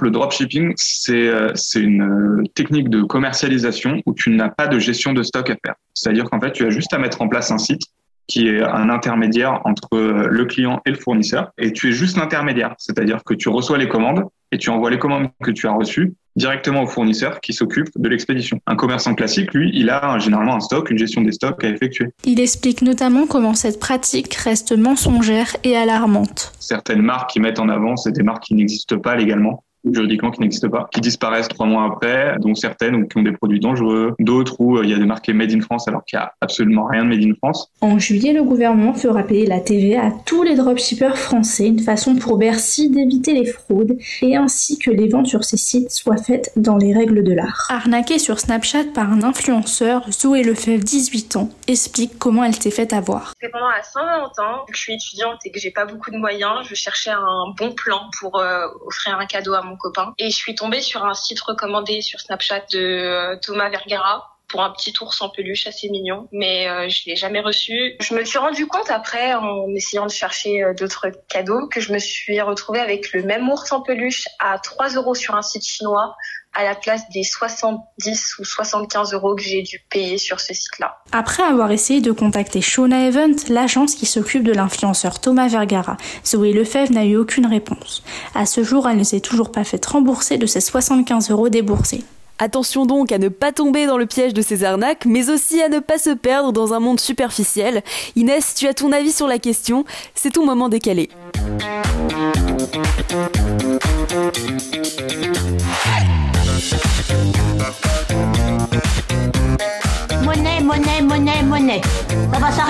Le 0.00 0.10
dropshipping, 0.10 0.72
c'est 0.76 1.28
euh, 1.28 1.52
une 1.74 2.00
euh, 2.00 2.42
technique 2.54 2.88
de 2.88 3.02
commercialisation 3.02 4.00
où 4.06 4.14
tu 4.14 4.30
n'as 4.30 4.48
pas 4.48 4.66
de 4.66 4.78
gestion 4.78 5.12
de 5.12 5.22
stock 5.22 5.50
à 5.50 5.56
faire. 5.62 5.74
C'est-à-dire 5.92 6.24
qu'en 6.24 6.40
fait, 6.40 6.52
tu 6.52 6.64
as 6.64 6.70
juste 6.70 6.94
à 6.94 6.98
mettre 6.98 7.20
en 7.20 7.28
place 7.28 7.50
un 7.50 7.58
site 7.58 7.82
qui 8.30 8.46
est 8.46 8.62
un 8.62 8.88
intermédiaire 8.88 9.60
entre 9.64 9.98
le 9.98 10.44
client 10.44 10.80
et 10.86 10.90
le 10.90 10.96
fournisseur. 10.96 11.50
Et 11.58 11.72
tu 11.72 11.88
es 11.88 11.92
juste 11.92 12.16
l'intermédiaire, 12.16 12.74
c'est-à-dire 12.78 13.24
que 13.24 13.34
tu 13.34 13.48
reçois 13.48 13.76
les 13.76 13.88
commandes 13.88 14.24
et 14.52 14.58
tu 14.58 14.70
envoies 14.70 14.90
les 14.90 14.98
commandes 14.98 15.28
que 15.42 15.50
tu 15.50 15.66
as 15.66 15.72
reçues 15.72 16.14
directement 16.36 16.84
au 16.84 16.86
fournisseur 16.86 17.40
qui 17.40 17.52
s'occupe 17.52 17.88
de 17.96 18.08
l'expédition. 18.08 18.60
Un 18.68 18.76
commerçant 18.76 19.14
classique, 19.14 19.52
lui, 19.52 19.72
il 19.74 19.90
a 19.90 20.18
généralement 20.20 20.54
un 20.54 20.60
stock, 20.60 20.88
une 20.90 20.98
gestion 20.98 21.22
des 21.22 21.32
stocks 21.32 21.62
à 21.64 21.68
effectuer. 21.68 22.06
Il 22.24 22.38
explique 22.38 22.82
notamment 22.82 23.26
comment 23.26 23.54
cette 23.54 23.80
pratique 23.80 24.32
reste 24.34 24.76
mensongère 24.78 25.56
et 25.64 25.76
alarmante. 25.76 26.52
Certaines 26.60 27.02
marques 27.02 27.30
qui 27.30 27.40
mettent 27.40 27.58
en 27.58 27.68
avant, 27.68 27.96
c'est 27.96 28.12
des 28.12 28.22
marques 28.22 28.44
qui 28.44 28.54
n'existent 28.54 28.98
pas 28.98 29.16
légalement 29.16 29.64
juridiquement 29.84 30.30
qui 30.30 30.40
n'existent 30.40 30.68
pas, 30.68 30.88
qui 30.92 31.00
disparaissent 31.00 31.48
trois 31.48 31.66
mois 31.66 31.84
après, 31.84 32.36
dont 32.40 32.54
certaines 32.54 33.08
qui 33.08 33.18
ont 33.18 33.22
des 33.22 33.32
produits 33.32 33.60
dangereux, 33.60 34.14
d'autres 34.18 34.56
où 34.58 34.76
euh, 34.76 34.84
il 34.84 34.90
y 34.90 34.94
a 34.94 34.98
des 34.98 35.06
marqués 35.06 35.32
Made 35.32 35.52
in 35.52 35.60
France 35.60 35.88
alors 35.88 36.04
qu'il 36.04 36.18
n'y 36.18 36.22
a 36.22 36.32
absolument 36.40 36.86
rien 36.86 37.04
de 37.04 37.08
Made 37.08 37.24
in 37.24 37.34
France. 37.34 37.70
En 37.80 37.98
juillet, 37.98 38.32
le 38.32 38.42
gouvernement 38.42 38.94
fera 38.94 39.22
payer 39.22 39.46
la 39.46 39.60
TVA 39.60 40.06
à 40.06 40.10
tous 40.26 40.42
les 40.42 40.54
dropshippers 40.54 41.16
français, 41.16 41.66
une 41.66 41.80
façon 41.80 42.16
pour 42.16 42.38
Bercy 42.38 42.90
d'éviter 42.90 43.32
les 43.32 43.46
fraudes 43.46 43.96
et 44.22 44.36
ainsi 44.36 44.78
que 44.78 44.90
les 44.90 45.08
ventes 45.08 45.26
sur 45.26 45.44
ces 45.44 45.56
sites 45.56 45.90
soient 45.90 46.16
faites 46.16 46.52
dans 46.56 46.76
les 46.76 46.92
règles 46.92 47.22
de 47.22 47.32
l'art. 47.32 47.66
Arnaquée 47.68 48.18
sur 48.18 48.38
Snapchat 48.38 48.84
par 48.94 49.12
un 49.12 49.22
influenceur, 49.22 50.10
Zoé 50.12 50.42
Lefebvre, 50.42 50.84
18 50.84 51.36
ans, 51.36 51.50
explique 51.66 52.18
comment 52.18 52.44
elle 52.44 52.54
s'est 52.54 52.70
fait 52.70 52.92
avoir. 52.92 53.32
C'est 53.40 53.50
pendant 53.50 53.68
la 53.68 53.82
Saint-Valentin, 53.82 54.62
je 54.72 54.78
suis 54.78 54.94
étudiante 54.94 55.38
et 55.44 55.50
que 55.50 55.58
j'ai 55.58 55.70
pas 55.70 55.84
beaucoup 55.84 56.10
de 56.10 56.16
moyens, 56.16 56.66
je 56.68 56.74
cherchais 56.74 57.10
un 57.10 57.54
bon 57.56 57.72
plan 57.72 58.00
pour 58.18 58.38
euh, 58.38 58.66
offrir 58.86 59.18
un 59.18 59.26
cadeau 59.26 59.54
à 59.54 59.62
mon 59.62 59.69
copain. 59.76 60.14
Et 60.18 60.30
je 60.30 60.36
suis 60.36 60.54
tombée 60.54 60.80
sur 60.80 61.04
un 61.04 61.14
site 61.14 61.40
recommandé 61.40 62.00
sur 62.00 62.20
Snapchat 62.20 62.64
de 62.72 62.78
euh, 62.78 63.36
Thomas 63.36 63.68
Vergara 63.70 64.36
pour 64.50 64.62
un 64.62 64.70
petit 64.70 64.92
ours 65.00 65.22
en 65.22 65.28
peluche 65.28 65.66
assez 65.66 65.88
mignon, 65.88 66.28
mais 66.32 66.68
euh, 66.68 66.88
je 66.88 67.02
l'ai 67.06 67.14
jamais 67.14 67.40
reçu. 67.40 67.96
Je 68.00 68.14
me 68.14 68.24
suis 68.24 68.38
rendu 68.38 68.66
compte 68.66 68.90
après, 68.90 69.32
en 69.32 69.68
essayant 69.74 70.06
de 70.06 70.10
chercher 70.10 70.64
euh, 70.64 70.74
d'autres 70.74 71.06
cadeaux, 71.28 71.68
que 71.68 71.80
je 71.80 71.92
me 71.92 71.98
suis 71.98 72.40
retrouvée 72.40 72.80
avec 72.80 73.12
le 73.12 73.22
même 73.22 73.48
ours 73.48 73.70
en 73.70 73.80
peluche 73.80 74.26
à 74.40 74.58
3 74.58 74.94
euros 74.94 75.14
sur 75.14 75.36
un 75.36 75.42
site 75.42 75.64
chinois 75.64 76.16
à 76.54 76.64
la 76.64 76.74
place 76.74 77.02
des 77.14 77.22
70 77.22 78.38
ou 78.38 78.44
75 78.44 79.12
euros 79.14 79.34
que 79.34 79.42
j'ai 79.42 79.62
dû 79.62 79.80
payer 79.90 80.18
sur 80.18 80.40
ce 80.40 80.52
site-là. 80.52 80.96
Après 81.12 81.42
avoir 81.42 81.70
essayé 81.70 82.00
de 82.00 82.12
contacter 82.12 82.60
Shona 82.60 83.06
Event, 83.06 83.36
l'agence 83.48 83.94
qui 83.94 84.06
s'occupe 84.06 84.42
de 84.42 84.52
l'influenceur 84.52 85.20
Thomas 85.20 85.48
Vergara, 85.48 85.96
Zoé 86.26 86.52
Lefebvre 86.52 86.92
n'a 86.92 87.04
eu 87.04 87.16
aucune 87.16 87.46
réponse. 87.46 88.02
À 88.34 88.46
ce 88.46 88.64
jour, 88.64 88.88
elle 88.88 88.98
ne 88.98 89.04
s'est 89.04 89.20
toujours 89.20 89.52
pas 89.52 89.64
fait 89.64 89.84
rembourser 89.84 90.38
de 90.38 90.46
ses 90.46 90.60
75 90.60 91.30
euros 91.30 91.48
déboursés. 91.48 92.04
Attention 92.42 92.86
donc 92.86 93.12
à 93.12 93.18
ne 93.18 93.28
pas 93.28 93.52
tomber 93.52 93.86
dans 93.86 93.98
le 93.98 94.06
piège 94.06 94.32
de 94.32 94.40
ces 94.40 94.64
arnaques, 94.64 95.04
mais 95.04 95.28
aussi 95.28 95.60
à 95.60 95.68
ne 95.68 95.78
pas 95.78 95.98
se 95.98 96.08
perdre 96.08 96.52
dans 96.52 96.72
un 96.72 96.80
monde 96.80 96.98
superficiel. 96.98 97.82
Inès, 98.16 98.54
tu 98.54 98.66
as 98.66 98.72
ton 98.72 98.92
avis 98.92 99.12
sur 99.12 99.26
la 99.26 99.38
question 99.38 99.84
C'est 100.14 100.30
ton 100.30 100.46
moment 100.46 100.70
décalé. 100.70 101.10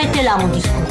Ça 0.01 0.23
va 0.23 0.90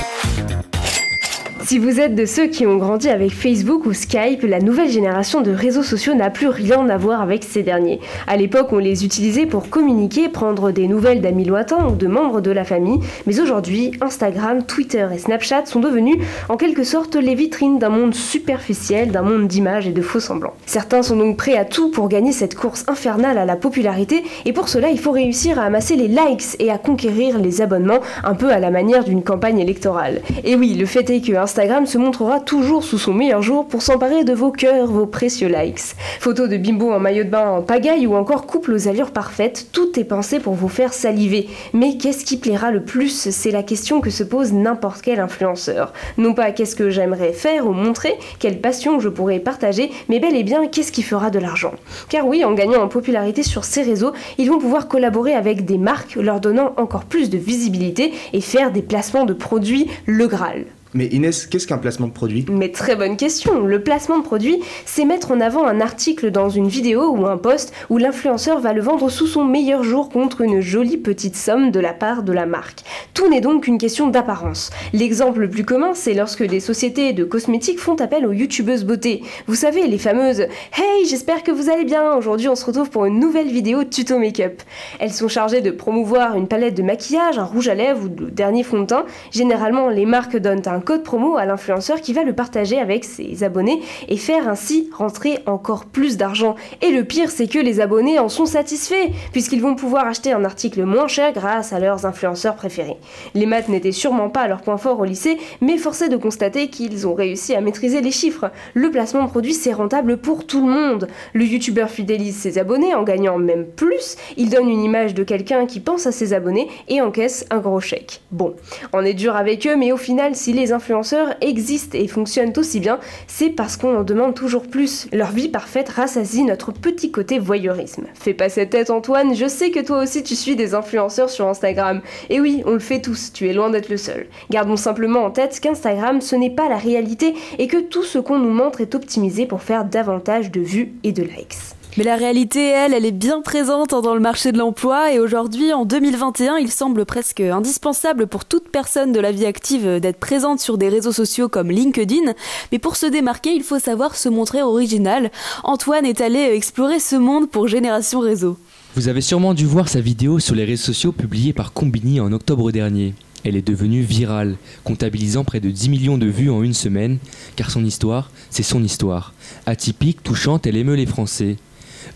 Si 1.70 1.78
vous 1.78 2.00
êtes 2.00 2.16
de 2.16 2.26
ceux 2.26 2.48
qui 2.48 2.66
ont 2.66 2.78
grandi 2.78 3.10
avec 3.10 3.30
Facebook 3.30 3.86
ou 3.86 3.94
Skype, 3.94 4.42
la 4.42 4.58
nouvelle 4.58 4.90
génération 4.90 5.42
de 5.42 5.52
réseaux 5.52 5.84
sociaux 5.84 6.16
n'a 6.16 6.32
plus 6.32 6.48
rien 6.48 6.90
à 6.90 6.98
voir 6.98 7.22
avec 7.22 7.44
ces 7.44 7.62
derniers. 7.62 8.00
À 8.26 8.38
l'époque, 8.38 8.70
on 8.72 8.80
les 8.80 9.06
utilisait 9.06 9.46
pour 9.46 9.70
communiquer, 9.70 10.30
prendre 10.30 10.72
des 10.72 10.88
nouvelles 10.88 11.22
d'amis 11.22 11.46
lointains 11.46 11.86
ou 11.88 11.96
de 11.96 12.08
membres 12.08 12.42
de 12.42 12.50
la 12.50 12.64
famille, 12.64 12.98
mais 13.28 13.40
aujourd'hui, 13.40 13.92
Instagram, 14.02 14.64
Twitter 14.64 15.08
et 15.14 15.20
Snapchat 15.20 15.68
sont 15.68 15.80
devenus 15.80 16.18
en 16.50 16.58
quelque 16.58 16.84
sorte 16.84 17.16
les 17.16 17.36
vitrines 17.36 17.78
d'un 17.78 17.90
monde 17.90 18.16
superficiel, 18.16 19.12
d'un 19.12 19.22
monde 19.22 19.48
d'images 19.48 19.86
et 19.86 19.92
de 19.92 20.02
faux 20.02 20.20
semblants. 20.20 20.56
Certains 20.66 21.04
sont 21.04 21.18
donc 21.18 21.38
prêts 21.38 21.56
à 21.56 21.66
tout 21.66 21.92
pour 21.92 22.10
gagner 22.10 22.32
cette 22.32 22.56
course 22.56 22.84
infernale 22.88 23.38
à 23.38 23.46
la 23.46 23.56
popularité, 23.56 24.24
et 24.46 24.54
pour 24.54 24.70
cela, 24.70 24.90
il 24.90 24.98
faut 24.98 25.12
réussir 25.12 25.60
à 25.60 25.66
amasser 25.66 25.96
les 25.96 26.08
likes 26.08 26.56
et 26.58 26.72
à 26.72 26.80
conquérir 26.80 27.38
les 27.38 27.62
abonnements, 27.62 28.00
un 28.24 28.34
peu 28.34 28.50
à 28.50 28.58
la 28.58 28.72
manière 28.72 29.04
d'une 29.04 29.22
campagne 29.22 29.60
électorale. 29.60 30.22
Et 30.44 30.56
oui, 30.56 30.74
le 30.74 30.88
fait 30.88 31.08
est 31.12 31.22
que 31.22 31.34
Instagram 31.34 31.59
Instagram 31.60 31.88
se 31.88 31.98
montrera 31.98 32.40
toujours 32.40 32.86
sous 32.86 32.98
son 32.98 33.14
meilleur 33.14 33.42
jour 33.42 33.68
pour 33.68 33.82
s'emparer 33.82 34.24
de 34.24 34.32
vos 34.32 34.50
cœurs, 34.50 34.88
vos 34.88 35.06
précieux 35.06 35.50
likes. 35.50 35.94
Photos 36.22 36.48
de 36.48 36.56
bimbo 36.56 36.90
en 36.90 37.00
maillot 37.00 37.26
de 37.26 37.30
bain 37.30 37.50
en 37.50 37.62
pagaille 37.62 38.08
ou 38.08 38.16
encore 38.16 38.46
couple 38.46 38.72
aux 38.72 38.88
allures 38.88 39.12
parfaites, 39.12 39.68
tout 39.74 40.00
est 40.00 40.06
pensé 40.06 40.40
pour 40.40 40.54
vous 40.54 40.70
faire 40.70 40.94
saliver. 40.94 41.50
Mais 41.74 41.98
qu'est-ce 41.98 42.24
qui 42.24 42.38
plaira 42.38 42.72
le 42.72 42.86
plus? 42.86 43.30
C'est 43.30 43.52
la 43.52 43.62
question 43.62 44.00
que 44.00 44.10
se 44.10 44.24
pose 44.24 44.54
n'importe 44.54 45.02
quel 45.02 45.20
influenceur. 45.20 45.92
Non 46.18 46.34
pas 46.34 46.54
qu'est-ce 46.54 46.78
que 46.78 46.90
j'aimerais 46.90 47.34
faire 47.34 47.68
ou 47.68 47.74
montrer, 47.74 48.18
quelle 48.40 48.62
passion 48.62 49.02
je 49.02 49.10
pourrais 49.10 49.40
partager, 49.40 49.92
mais 50.08 50.22
bel 50.22 50.38
et 50.38 50.44
bien 50.44 50.66
qu'est-ce 50.68 50.94
qui 50.94 51.04
fera 51.04 51.30
de 51.30 51.40
l'argent. 51.40 51.74
Car 52.08 52.26
oui, 52.26 52.46
en 52.46 52.54
gagnant 52.54 52.82
en 52.82 52.88
popularité 52.88 53.44
sur 53.44 53.66
ces 53.66 53.82
réseaux, 53.82 54.14
ils 54.38 54.50
vont 54.50 54.60
pouvoir 54.60 54.88
collaborer 54.88 55.34
avec 55.34 55.66
des 55.66 55.78
marques, 55.78 56.16
leur 56.16 56.40
donnant 56.40 56.72
encore 56.78 57.04
plus 57.04 57.30
de 57.30 57.38
visibilité 57.38 58.14
et 58.32 58.40
faire 58.40 58.72
des 58.72 58.82
placements 58.82 59.26
de 59.26 59.34
produits 59.34 59.88
le 60.06 60.26
Graal. 60.28 60.64
Mais 60.96 61.06
Inès, 61.06 61.46
qu'est-ce 61.46 61.68
qu'un 61.68 61.78
placement 61.78 62.08
de 62.08 62.14
produit? 62.14 62.46
Mais 62.50 62.72
très 62.72 62.96
bonne 62.96 63.16
question. 63.16 63.60
Le 63.60 63.84
placement 63.84 64.18
de 64.18 64.24
produit, 64.24 64.60
c'est 64.86 65.06
mettre 65.06 65.32
en 65.32 65.40
avant 65.40 65.68
un 65.68 65.82
article 65.82 66.32
dans 66.32 66.50
une 66.50 66.68
vidéo 66.68 67.12
ou 67.12 67.28
un 67.28 67.38
post 67.38 67.72
où 67.92 68.00
l'influenceur 68.00 68.60
va 68.60 68.74
le 68.74 68.82
vendre 68.82 69.10
sous 69.10 69.28
son 69.28 69.46
meilleur 69.46 69.84
jour 69.84 70.10
contre 70.10 70.42
une 70.42 70.62
jolie 70.62 70.98
petite 70.98 71.36
somme 71.36 71.70
de 71.70 71.80
la 71.80 71.94
part 71.94 72.24
de 72.24 72.34
la 72.34 72.48
marque. 72.48 72.82
Tout 73.14 73.30
n'est 73.30 73.40
donc 73.40 73.66
qu'une 73.66 73.78
question 73.78 74.08
d'apparence. 74.08 74.72
L'exemple 74.92 75.42
le 75.42 75.50
plus 75.50 75.64
commun, 75.64 75.92
c'est 75.94 76.16
lorsque 76.16 76.44
des 76.44 76.60
sociétés 76.60 77.14
de 77.14 77.24
cosmétiques 77.24 77.80
font 77.80 77.96
appel 77.96 78.26
aux 78.26 78.34
youtubeuses 78.34 78.84
beauté. 78.84 79.22
Vous 79.46 79.56
savez, 79.56 79.86
les 79.86 80.00
fameuses 80.00 80.48
Hey, 80.74 81.06
j'espère 81.08 81.44
que 81.44 81.52
vous 81.52 81.70
allez 81.70 81.86
bien. 81.86 82.16
Aujourd'hui, 82.16 82.48
on 82.48 82.56
se 82.56 82.66
retrouve 82.66 82.90
pour 82.90 83.06
une 83.06 83.20
nouvelle 83.20 83.50
vidéo 83.50 83.84
tuto 83.84 84.18
make-up. 84.18 84.64
Elles 85.00 85.14
sont 85.14 85.28
chargées 85.28 85.62
de 85.62 85.70
promouvoir 85.70 86.36
une 86.36 86.48
palette 86.48 86.76
de 86.76 86.82
maquillage, 86.82 87.38
un 87.38 87.44
rouge 87.44 87.68
à 87.68 87.76
lèvres 87.76 88.06
ou 88.06 88.10
de 88.10 88.30
dernier 88.32 88.64
fond 88.64 88.80
de 88.80 88.86
teint. 88.86 89.06
Généralement, 89.32 89.90
les 89.90 90.08
marques 90.08 90.38
donnent 90.38 90.64
un 90.66 90.79
un 90.80 90.82
code 90.82 91.04
promo 91.04 91.36
à 91.36 91.44
l'influenceur 91.44 92.00
qui 92.00 92.14
va 92.14 92.24
le 92.24 92.32
partager 92.32 92.80
avec 92.80 93.04
ses 93.04 93.44
abonnés 93.44 93.82
et 94.08 94.16
faire 94.16 94.48
ainsi 94.48 94.90
rentrer 94.98 95.40
encore 95.46 95.84
plus 95.84 96.16
d'argent. 96.16 96.56
Et 96.82 96.92
le 96.92 97.04
pire, 97.04 97.32
c'est 97.32 97.48
que 97.48 97.60
les 97.60 97.82
abonnés 97.82 98.18
en 98.18 98.30
sont 98.30 98.46
satisfaits, 98.46 99.10
puisqu'ils 99.34 99.62
vont 99.62 99.76
pouvoir 99.76 100.08
acheter 100.08 100.32
un 100.32 100.46
article 100.46 100.86
moins 100.86 101.10
cher 101.10 101.34
grâce 101.34 101.74
à 101.74 101.80
leurs 101.80 102.06
influenceurs 102.06 102.56
préférés. 102.56 102.96
Les 103.36 103.46
maths 103.46 103.68
n'étaient 103.68 103.92
sûrement 103.92 104.30
pas 104.30 104.48
leur 104.48 104.62
point 104.62 104.78
fort 104.78 105.02
au 105.02 105.04
lycée, 105.04 105.38
mais 105.60 105.78
force 105.78 106.08
de 106.08 106.16
constater 106.16 106.70
qu'ils 106.70 107.06
ont 107.06 107.14
réussi 107.14 107.54
à 107.54 107.60
maîtriser 107.60 108.00
les 108.00 108.12
chiffres. 108.12 108.50
Le 108.74 108.90
placement 108.90 109.26
de 109.26 109.30
produits, 109.30 109.54
c'est 109.54 109.74
rentable 109.74 110.16
pour 110.16 110.48
tout 110.48 110.66
le 110.66 110.72
monde. 110.72 111.10
Le 111.34 111.44
youtubeur 111.44 111.90
fidélise 111.90 112.38
ses 112.38 112.58
abonnés 112.58 112.96
en 112.96 113.04
gagnant 113.04 113.38
même 113.38 113.66
plus, 113.66 114.16
il 114.38 114.50
donne 114.50 114.70
une 114.70 114.86
image 114.86 115.14
de 115.14 115.26
quelqu'un 115.26 115.66
qui 115.66 115.82
pense 115.82 116.08
à 116.08 116.14
ses 116.14 116.32
abonnés 116.32 116.70
et 116.88 117.02
encaisse 117.02 117.46
un 117.50 117.58
gros 117.58 117.82
chèque. 117.82 118.22
Bon, 118.32 118.56
on 118.94 119.04
est 119.04 119.14
dur 119.14 119.36
avec 119.36 119.68
eux, 119.68 119.76
mais 119.76 119.92
au 119.92 119.98
final, 119.98 120.36
si 120.36 120.54
les 120.54 120.69
influenceurs 120.72 121.36
existent 121.42 121.98
et 121.98 122.08
fonctionnent 122.08 122.54
aussi 122.58 122.80
bien, 122.80 123.00
c'est 123.28 123.50
parce 123.50 123.78
qu'on 123.78 123.98
en 123.98 124.04
demande 124.04 124.34
toujours 124.34 124.68
plus. 124.68 125.08
Leur 125.12 125.32
vie 125.32 125.50
parfaite 125.50 125.90
rassasie 125.90 126.44
notre 126.44 126.72
petit 126.72 127.12
côté 127.12 127.40
voyeurisme. 127.40 128.06
Fais 128.14 128.34
pas 128.34 128.50
cette 128.50 128.72
tête 128.72 128.90
Antoine, 128.90 129.36
je 129.36 129.48
sais 129.48 129.72
que 129.72 129.80
toi 129.80 130.04
aussi 130.04 130.24
tu 130.24 130.36
suis 130.36 130.56
des 130.56 130.76
influenceurs 130.76 131.30
sur 131.30 131.48
Instagram. 131.48 132.02
Et 132.30 132.40
oui, 132.40 132.64
on 132.66 132.74
le 132.74 132.80
fait 132.80 133.02
tous, 133.02 133.32
tu 133.34 133.48
es 133.48 133.54
loin 133.54 133.70
d'être 133.70 133.90
le 133.90 133.98
seul. 133.98 134.28
Gardons 134.50 134.78
simplement 134.78 135.24
en 135.24 135.32
tête 135.32 135.60
qu'Instagram 135.60 136.22
ce 136.22 136.36
n'est 136.36 136.50
pas 136.50 136.70
la 136.70 136.78
réalité 136.78 137.34
et 137.58 137.68
que 137.68 137.82
tout 137.82 138.04
ce 138.04 138.20
qu'on 138.20 138.40
nous 138.40 138.54
montre 138.54 138.82
est 138.82 138.96
optimisé 138.96 139.46
pour 139.46 139.62
faire 139.62 139.86
davantage 139.86 140.52
de 140.52 140.62
vues 140.62 140.94
et 141.04 141.12
de 141.12 141.24
likes. 141.24 141.79
Mais 141.98 142.04
la 142.04 142.16
réalité, 142.16 142.70
elle, 142.70 142.94
elle 142.94 143.06
est 143.06 143.12
bien 143.12 143.42
présente 143.42 143.90
dans 143.90 144.14
le 144.14 144.20
marché 144.20 144.52
de 144.52 144.58
l'emploi 144.58 145.12
et 145.12 145.20
aujourd'hui, 145.20 145.74
en 145.74 145.86
2021, 145.86 146.58
il 146.58 146.72
semble 146.72 147.04
presque 147.04 147.42
indispensable 147.42 148.28
pour 148.28 148.46
toute 148.46 148.70
personne 148.70 149.12
de 149.12 149.20
la 149.20 149.32
vie 149.32 149.46
active 149.46 150.00
d'être 150.00 150.20
présente 150.20 150.60
sur 150.60 150.78
des 150.78 150.88
réseaux 150.88 151.12
sociaux 151.12 151.50
comme 151.50 151.72
LinkedIn. 151.72 152.34
Mais 152.72 152.80
pour 152.80 152.96
se 152.96 153.08
démarquer, 153.08 153.54
il 153.54 153.64
faut 153.64 153.80
savoir 153.80 154.16
se 154.16 154.30
montrer 154.30 154.62
original. 154.62 155.32
Antoine 155.64 156.06
est 156.06 156.22
allé 156.22 156.40
explorer 156.40 157.00
ce 157.00 157.16
monde 157.16 157.50
pour 157.50 157.68
Génération 157.68 158.20
Réseau. 158.20 158.58
Vous 158.96 159.08
avez 159.08 159.22
sûrement 159.22 159.54
dû 159.54 159.66
voir 159.66 159.90
sa 159.90 160.00
vidéo 160.00 160.40
sur 160.40 160.56
les 160.56 160.66
réseaux 160.66 160.86
sociaux 160.86 161.12
publiée 161.12 161.54
par 161.54 161.74
Combini 161.74 162.20
en 162.20 162.32
octobre 162.32 162.72
dernier. 162.72 163.14
Elle 163.44 163.56
est 163.56 163.68
devenue 163.68 164.02
virale, 164.02 164.58
comptabilisant 164.84 165.44
près 165.44 165.60
de 165.60 165.70
10 165.70 165.90
millions 165.90 166.18
de 166.18 166.28
vues 166.28 166.52
en 166.52 166.62
une 166.62 166.74
semaine, 166.74 167.18
car 167.56 167.72
son 167.72 167.84
histoire, 167.84 168.32
c'est 168.50 168.64
son 168.64 168.84
histoire. 168.84 169.34
Atypique, 169.66 170.24
touchante, 170.24 170.68
elle 170.68 170.78
émeut 170.78 170.96
les 170.96 171.06
Français. 171.06 171.58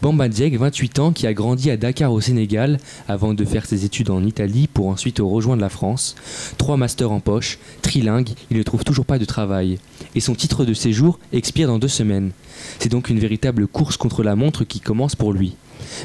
Bamba 0.02 0.28
Dieng, 0.28 0.58
28 0.58 1.00
ans, 1.00 1.12
qui 1.12 1.28
a 1.28 1.34
grandi 1.34 1.70
à 1.70 1.78
Dakar 1.78 2.12
au 2.12 2.22
Sénégal 2.22 2.80
avant 3.08 3.34
de 3.34 3.46
faire 3.46 3.66
ses 3.66 3.86
études 3.86 4.10
en 4.10 4.24
Italie 4.24 4.68
pour 4.68 4.88
ensuite 4.88 5.20
rejoindre 5.20 5.62
la 5.62 5.70
France. 5.70 6.16
Trois 6.58 6.78
masters 6.78 7.12
en 7.12 7.20
poche, 7.20 7.60
trilingue, 7.82 8.30
il 8.52 8.58
ne 8.58 8.64
trouve 8.64 8.84
toujours 8.84 9.06
pas 9.06 9.20
de 9.20 9.26
travail. 9.26 9.80
Et 10.16 10.20
son 10.20 10.36
titre 10.36 10.66
de 10.66 10.74
séjour 10.74 11.20
expire 11.32 11.68
dans 11.68 11.80
deux 11.80 11.88
semaines. 11.88 12.32
C'est 12.80 12.90
donc 12.90 13.10
une 13.10 13.20
véritable 13.20 13.68
course 13.68 13.98
contre 13.98 14.24
la 14.24 14.36
montre 14.36 14.64
qui 14.64 14.80
commence 14.80 15.16
pour 15.16 15.34
lui. 15.34 15.56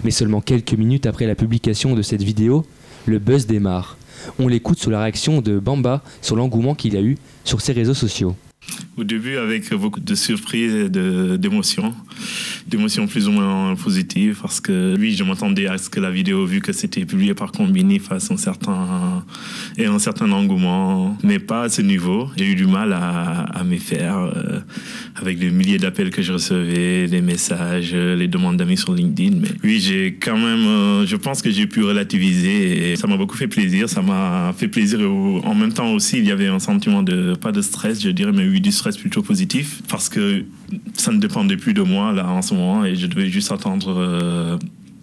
Mais 0.04 0.10
seulement 0.10 0.40
quelques 0.40 0.74
minutes 0.74 1.06
après 1.06 1.26
la 1.26 1.34
publication 1.34 1.94
de 1.94 2.02
cette 2.02 2.22
vidéo, 2.22 2.64
le 3.06 3.18
buzz 3.18 3.46
démarre. 3.46 3.96
On 4.38 4.48
l'écoute 4.48 4.78
sur 4.78 4.90
la 4.90 5.00
réaction 5.02 5.40
de 5.40 5.58
Bamba 5.58 6.02
sur 6.22 6.36
l'engouement 6.36 6.74
qu'il 6.74 6.96
a 6.96 7.00
eu 7.00 7.16
sur 7.44 7.60
ses 7.60 7.72
réseaux 7.72 7.94
sociaux. 7.94 8.34
Au 8.96 9.04
début, 9.04 9.36
avec 9.36 9.72
beaucoup 9.74 10.00
de 10.00 10.14
surprises 10.14 10.74
et 10.74 10.88
d'émotions 11.38 11.94
d'émotions 12.68 13.06
plus 13.06 13.28
ou 13.28 13.32
moins 13.32 13.74
positives 13.76 14.38
parce 14.42 14.60
que 14.60 14.94
oui, 14.98 15.14
je 15.14 15.24
m'attendais 15.24 15.66
à 15.66 15.78
ce 15.78 15.88
que 15.88 16.00
la 16.00 16.10
vidéo, 16.10 16.44
vu 16.44 16.60
que 16.60 16.72
c'était 16.72 17.04
publié 17.04 17.34
par 17.34 17.50
Combini, 17.50 17.98
fasse 17.98 18.30
un 18.30 18.36
certain, 18.36 19.24
et 19.76 19.86
un 19.86 19.98
certain 19.98 20.30
engouement, 20.32 21.16
mais 21.24 21.38
pas 21.38 21.62
à 21.62 21.68
ce 21.68 21.80
niveau. 21.82 22.28
J'ai 22.36 22.52
eu 22.52 22.54
du 22.54 22.66
mal 22.66 22.92
à, 22.92 23.44
à 23.44 23.64
m'y 23.64 23.78
faire 23.78 24.18
euh, 24.18 24.60
avec 25.16 25.40
les 25.40 25.50
milliers 25.50 25.78
d'appels 25.78 26.10
que 26.10 26.20
je 26.20 26.34
recevais, 26.34 27.06
les 27.06 27.22
messages, 27.22 27.94
les 27.94 28.28
demandes 28.28 28.58
d'amis 28.58 28.76
sur 28.76 28.94
LinkedIn. 28.94 29.36
Mais 29.40 29.48
oui, 29.64 29.80
j'ai 29.80 30.18
quand 30.20 30.36
même, 30.36 30.66
euh, 30.66 31.06
je 31.06 31.16
pense 31.16 31.40
que 31.40 31.50
j'ai 31.50 31.66
pu 31.66 31.82
relativiser 31.82 32.92
et 32.92 32.96
ça 32.96 33.06
m'a 33.06 33.16
beaucoup 33.16 33.36
fait 33.36 33.48
plaisir. 33.48 33.88
Ça 33.88 34.02
m'a 34.02 34.52
fait 34.56 34.68
plaisir. 34.68 35.00
en 35.00 35.54
même 35.54 35.72
temps 35.72 35.92
aussi, 35.92 36.18
il 36.18 36.26
y 36.26 36.30
avait 36.30 36.48
un 36.48 36.58
sentiment 36.58 37.02
de, 37.02 37.34
pas 37.34 37.52
de 37.52 37.62
stress, 37.62 38.02
je 38.02 38.10
dirais, 38.10 38.32
mais 38.32 38.46
oui, 38.46 38.57
du 38.60 38.72
stress 38.72 38.96
plutôt 38.96 39.22
positif 39.22 39.82
parce 39.88 40.08
que 40.08 40.44
ça 40.94 41.12
ne 41.12 41.18
dépendait 41.18 41.56
plus 41.56 41.74
de 41.74 41.82
moi 41.82 42.12
là 42.12 42.28
en 42.28 42.42
ce 42.42 42.54
moment 42.54 42.84
et 42.84 42.96
je 42.96 43.06
devais 43.06 43.28
juste 43.28 43.52
attendre 43.52 43.94
euh, 43.96 44.58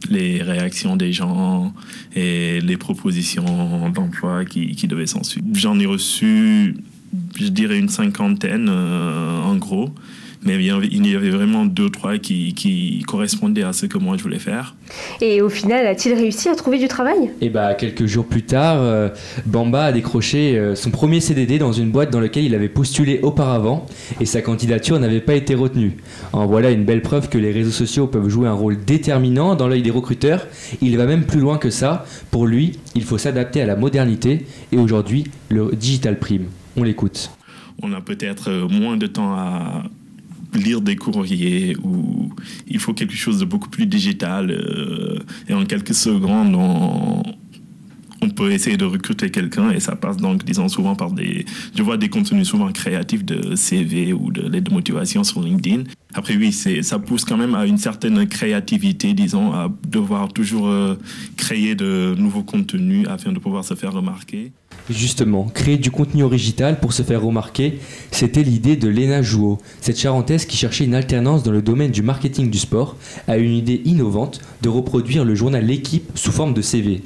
les 0.09 0.41
réactions 0.41 0.95
des 0.95 1.13
gens 1.13 1.73
et 2.15 2.61
les 2.61 2.77
propositions 2.77 3.89
d'emploi 3.89 4.45
qui, 4.45 4.75
qui 4.75 4.87
devaient 4.87 5.07
s'en 5.07 5.23
suivre. 5.23 5.47
J'en 5.53 5.79
ai 5.79 5.85
reçu, 5.85 6.75
je 7.39 7.47
dirais, 7.47 7.77
une 7.77 7.89
cinquantaine 7.89 8.67
euh, 8.69 9.41
en 9.41 9.55
gros 9.55 9.93
mais 10.45 10.55
il 10.55 11.07
y 11.07 11.15
avait 11.15 11.31
vraiment 11.31 11.65
deux 11.65 11.85
ou 11.85 11.89
trois 11.89 12.17
qui, 12.19 12.53
qui, 12.53 13.03
correspondaient 13.07 13.63
à 13.63 13.73
ce 13.73 13.87
que 13.87 13.97
moi 13.97 14.15
je 14.17 14.23
voulais 14.23 14.39
faire. 14.39 14.75
Et 15.19 15.41
au 15.41 15.49
final, 15.49 15.87
a-t-il 15.87 16.15
réussi 16.15 16.49
à 16.49 16.55
trouver 16.55 16.77
du 16.77 16.87
travail? 16.87 17.17
Et 17.41 17.47
eh 17.47 17.49
bah 17.49 17.73
quelques 17.73 18.05
jours 18.05 18.25
plus 18.25 18.43
tard, 18.43 18.77
euh, 18.81 19.09
Bamba 19.45 19.85
a 19.85 19.91
décroché 19.91 20.57
euh, 20.57 20.75
son 20.75 20.91
premier 20.91 21.19
CDD 21.19 21.57
dans 21.57 21.73
une 21.73 21.89
boîte 21.89 22.11
dans 22.11 22.19
laquelle 22.19 22.45
il 22.45 22.53
avait 22.53 22.69
postulé 22.69 23.19
auparavant 23.23 23.87
et 24.21 24.25
sa 24.25 24.41
candidature 24.41 24.99
n'avait 24.99 25.19
pas 25.19 25.33
été 25.33 25.55
retenue. 25.55 25.97
En 26.31 26.45
voilà 26.45 26.69
une 26.69 26.85
belle 26.85 27.01
preuve 27.01 27.27
que 27.29 27.39
les 27.39 27.51
réseaux 27.51 27.71
sociaux 27.71 28.05
peuvent 28.05 28.29
jouer 28.29 28.47
un 28.47 28.53
rôle 28.53 28.77
déterminant 28.85 29.55
dans 29.55 29.67
l'œil 29.67 29.81
des 29.81 29.91
recruteurs. 29.91 30.47
Il 30.81 30.95
va 30.97 31.05
même 31.05 31.25
plus 31.25 31.39
loin 31.39 31.57
que 31.57 31.71
ça. 31.71 32.05
Pour 32.29 32.45
lui, 32.45 32.73
il 32.93 33.03
faut 33.03 33.17
s'adapter 33.17 33.61
à 33.61 33.65
la 33.65 33.75
modernité 33.75 34.45
et 34.71 34.77
aujourd'hui, 34.77 35.25
le 35.49 35.71
digital 35.73 36.19
prime. 36.19 36.45
On 36.77 36.83
l'écoute. 36.83 37.31
On 37.81 37.91
a 37.93 38.01
peut-être 38.01 38.51
moins 38.69 38.97
de 38.97 39.07
temps 39.07 39.33
à 39.33 39.83
lire 40.55 40.81
des 40.81 40.95
courriers 40.95 41.75
ou 41.83 42.29
il 42.67 42.79
faut 42.79 42.93
quelque 42.93 43.15
chose 43.15 43.39
de 43.39 43.45
beaucoup 43.45 43.69
plus 43.69 43.85
digital 43.85 44.51
euh, 44.51 45.19
et 45.47 45.53
en 45.53 45.65
quelques 45.65 45.93
secondes 45.93 46.55
on, 46.55 47.23
on 48.25 48.29
peut 48.29 48.51
essayer 48.51 48.77
de 48.77 48.85
recruter 48.85 49.29
quelqu'un 49.29 49.71
et 49.71 49.79
ça 49.79 49.95
passe 49.95 50.17
donc 50.17 50.43
disons 50.43 50.67
souvent 50.67 50.95
par 50.95 51.11
des 51.11 51.45
je 51.75 51.83
vois 51.83 51.97
des 51.97 52.09
contenus 52.09 52.47
souvent 52.47 52.71
créatifs 52.71 53.23
de 53.23 53.55
CV 53.55 54.13
ou 54.13 54.31
de 54.31 54.41
lettres 54.41 54.69
de 54.69 54.73
motivation 54.73 55.23
sur 55.23 55.41
LinkedIn 55.41 55.83
après 56.13 56.35
oui 56.35 56.51
ça 56.51 56.99
pousse 56.99 57.25
quand 57.25 57.37
même 57.37 57.55
à 57.55 57.65
une 57.65 57.77
certaine 57.77 58.27
créativité 58.27 59.13
disons 59.13 59.53
à 59.53 59.71
devoir 59.87 60.33
toujours 60.33 60.67
euh, 60.67 60.95
créer 61.37 61.75
de 61.75 62.15
nouveaux 62.17 62.43
contenus 62.43 63.07
afin 63.07 63.31
de 63.31 63.39
pouvoir 63.39 63.63
se 63.63 63.75
faire 63.75 63.93
remarquer 63.93 64.51
Justement, 64.89 65.45
créer 65.45 65.77
du 65.77 65.89
contenu 65.89 66.21
original 66.21 66.79
pour 66.79 66.93
se 66.93 67.01
faire 67.01 67.21
remarquer, 67.21 67.79
c'était 68.11 68.43
l'idée 68.43 68.75
de 68.75 68.87
Léna 68.87 69.23
Jouot. 69.23 69.57
Cette 69.81 69.97
charentaise 69.97 70.45
qui 70.45 70.57
cherchait 70.57 70.85
une 70.85 70.93
alternance 70.93 71.41
dans 71.41 71.51
le 71.51 71.63
domaine 71.63 71.89
du 71.89 72.03
marketing 72.03 72.51
du 72.51 72.59
sport 72.59 72.95
a 73.27 73.37
une 73.37 73.53
idée 73.53 73.81
innovante 73.85 74.41
de 74.61 74.69
reproduire 74.69 75.25
le 75.25 75.33
journal 75.33 75.65
L'équipe 75.65 76.11
sous 76.13 76.31
forme 76.31 76.53
de 76.53 76.61
CV. 76.61 77.01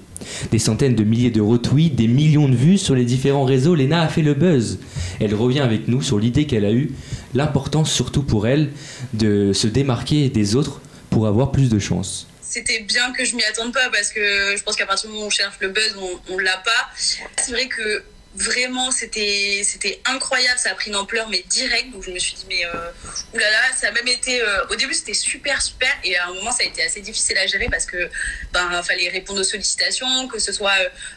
Des 0.51 0.59
centaines 0.59 0.95
de 0.95 1.03
milliers 1.03 1.31
de 1.31 1.41
retweets, 1.41 1.95
des 1.95 2.07
millions 2.07 2.49
de 2.49 2.55
vues 2.55 2.77
sur 2.77 2.95
les 2.95 3.05
différents 3.05 3.45
réseaux, 3.45 3.75
Léna 3.75 4.01
a 4.01 4.07
fait 4.07 4.21
le 4.21 4.33
buzz. 4.33 4.79
Elle 5.19 5.35
revient 5.35 5.61
avec 5.61 5.87
nous 5.87 6.01
sur 6.01 6.19
l'idée 6.19 6.45
qu'elle 6.45 6.65
a 6.65 6.71
eue, 6.71 6.91
l'importance 7.33 7.91
surtout 7.91 8.23
pour 8.23 8.47
elle 8.47 8.69
de 9.13 9.53
se 9.53 9.67
démarquer 9.67 10.29
des 10.29 10.55
autres 10.55 10.81
pour 11.09 11.27
avoir 11.27 11.51
plus 11.51 11.69
de 11.69 11.79
chance 11.79 12.27
c'était 12.49 12.79
bien 12.79 13.13
que 13.13 13.23
je 13.23 13.35
m'y 13.35 13.43
attende 13.43 13.71
pas 13.71 13.89
parce 13.91 14.09
que 14.09 14.57
je 14.57 14.63
pense 14.63 14.75
qu'à 14.75 14.87
partir 14.87 15.07
du 15.07 15.13
moment 15.13 15.25
où 15.25 15.27
on 15.27 15.29
cherche 15.29 15.57
le 15.61 15.69
buzz, 15.69 15.95
on, 15.99 16.33
on 16.33 16.37
l'a 16.39 16.57
pas. 16.57 16.89
C'est 16.95 17.51
vrai 17.51 17.67
que 17.67 18.03
vraiment 18.39 18.89
c'était 18.89 19.61
c'était 19.63 20.01
incroyable. 20.05 20.57
Ça 20.57 20.71
a 20.71 20.75
pris 20.75 20.89
une 20.89 20.95
ampleur 20.95 21.29
mais 21.29 21.43
direct 21.49 21.91
donc 21.91 22.03
je 22.03 22.11
me 22.11 22.19
suis 22.19 22.33
dit 22.33 22.45
mais 22.47 22.65
euh, 22.65 22.91
oulala 23.33 23.57
ça 23.75 23.89
a 23.89 23.91
même 23.91 24.07
été 24.07 24.41
euh, 24.41 24.65
au 24.69 24.75
début 24.75 24.93
c'était 24.93 25.13
super 25.13 25.61
super. 25.61 25.89
Et 26.03 26.15
à 26.17 26.27
un 26.27 26.33
moment 26.33 26.51
ça 26.51 26.63
a 26.63 26.65
été 26.65 26.81
assez 26.81 27.01
difficile 27.01 27.37
à 27.37 27.45
gérer 27.45 27.67
parce 27.69 27.85
que 27.85 28.09
ben 28.53 28.81
fallait 28.81 29.09
répondre 29.09 29.41
aux 29.41 29.43
sollicitations 29.43 30.27
que 30.29 30.39
ce 30.39 30.51
soit 30.53 30.71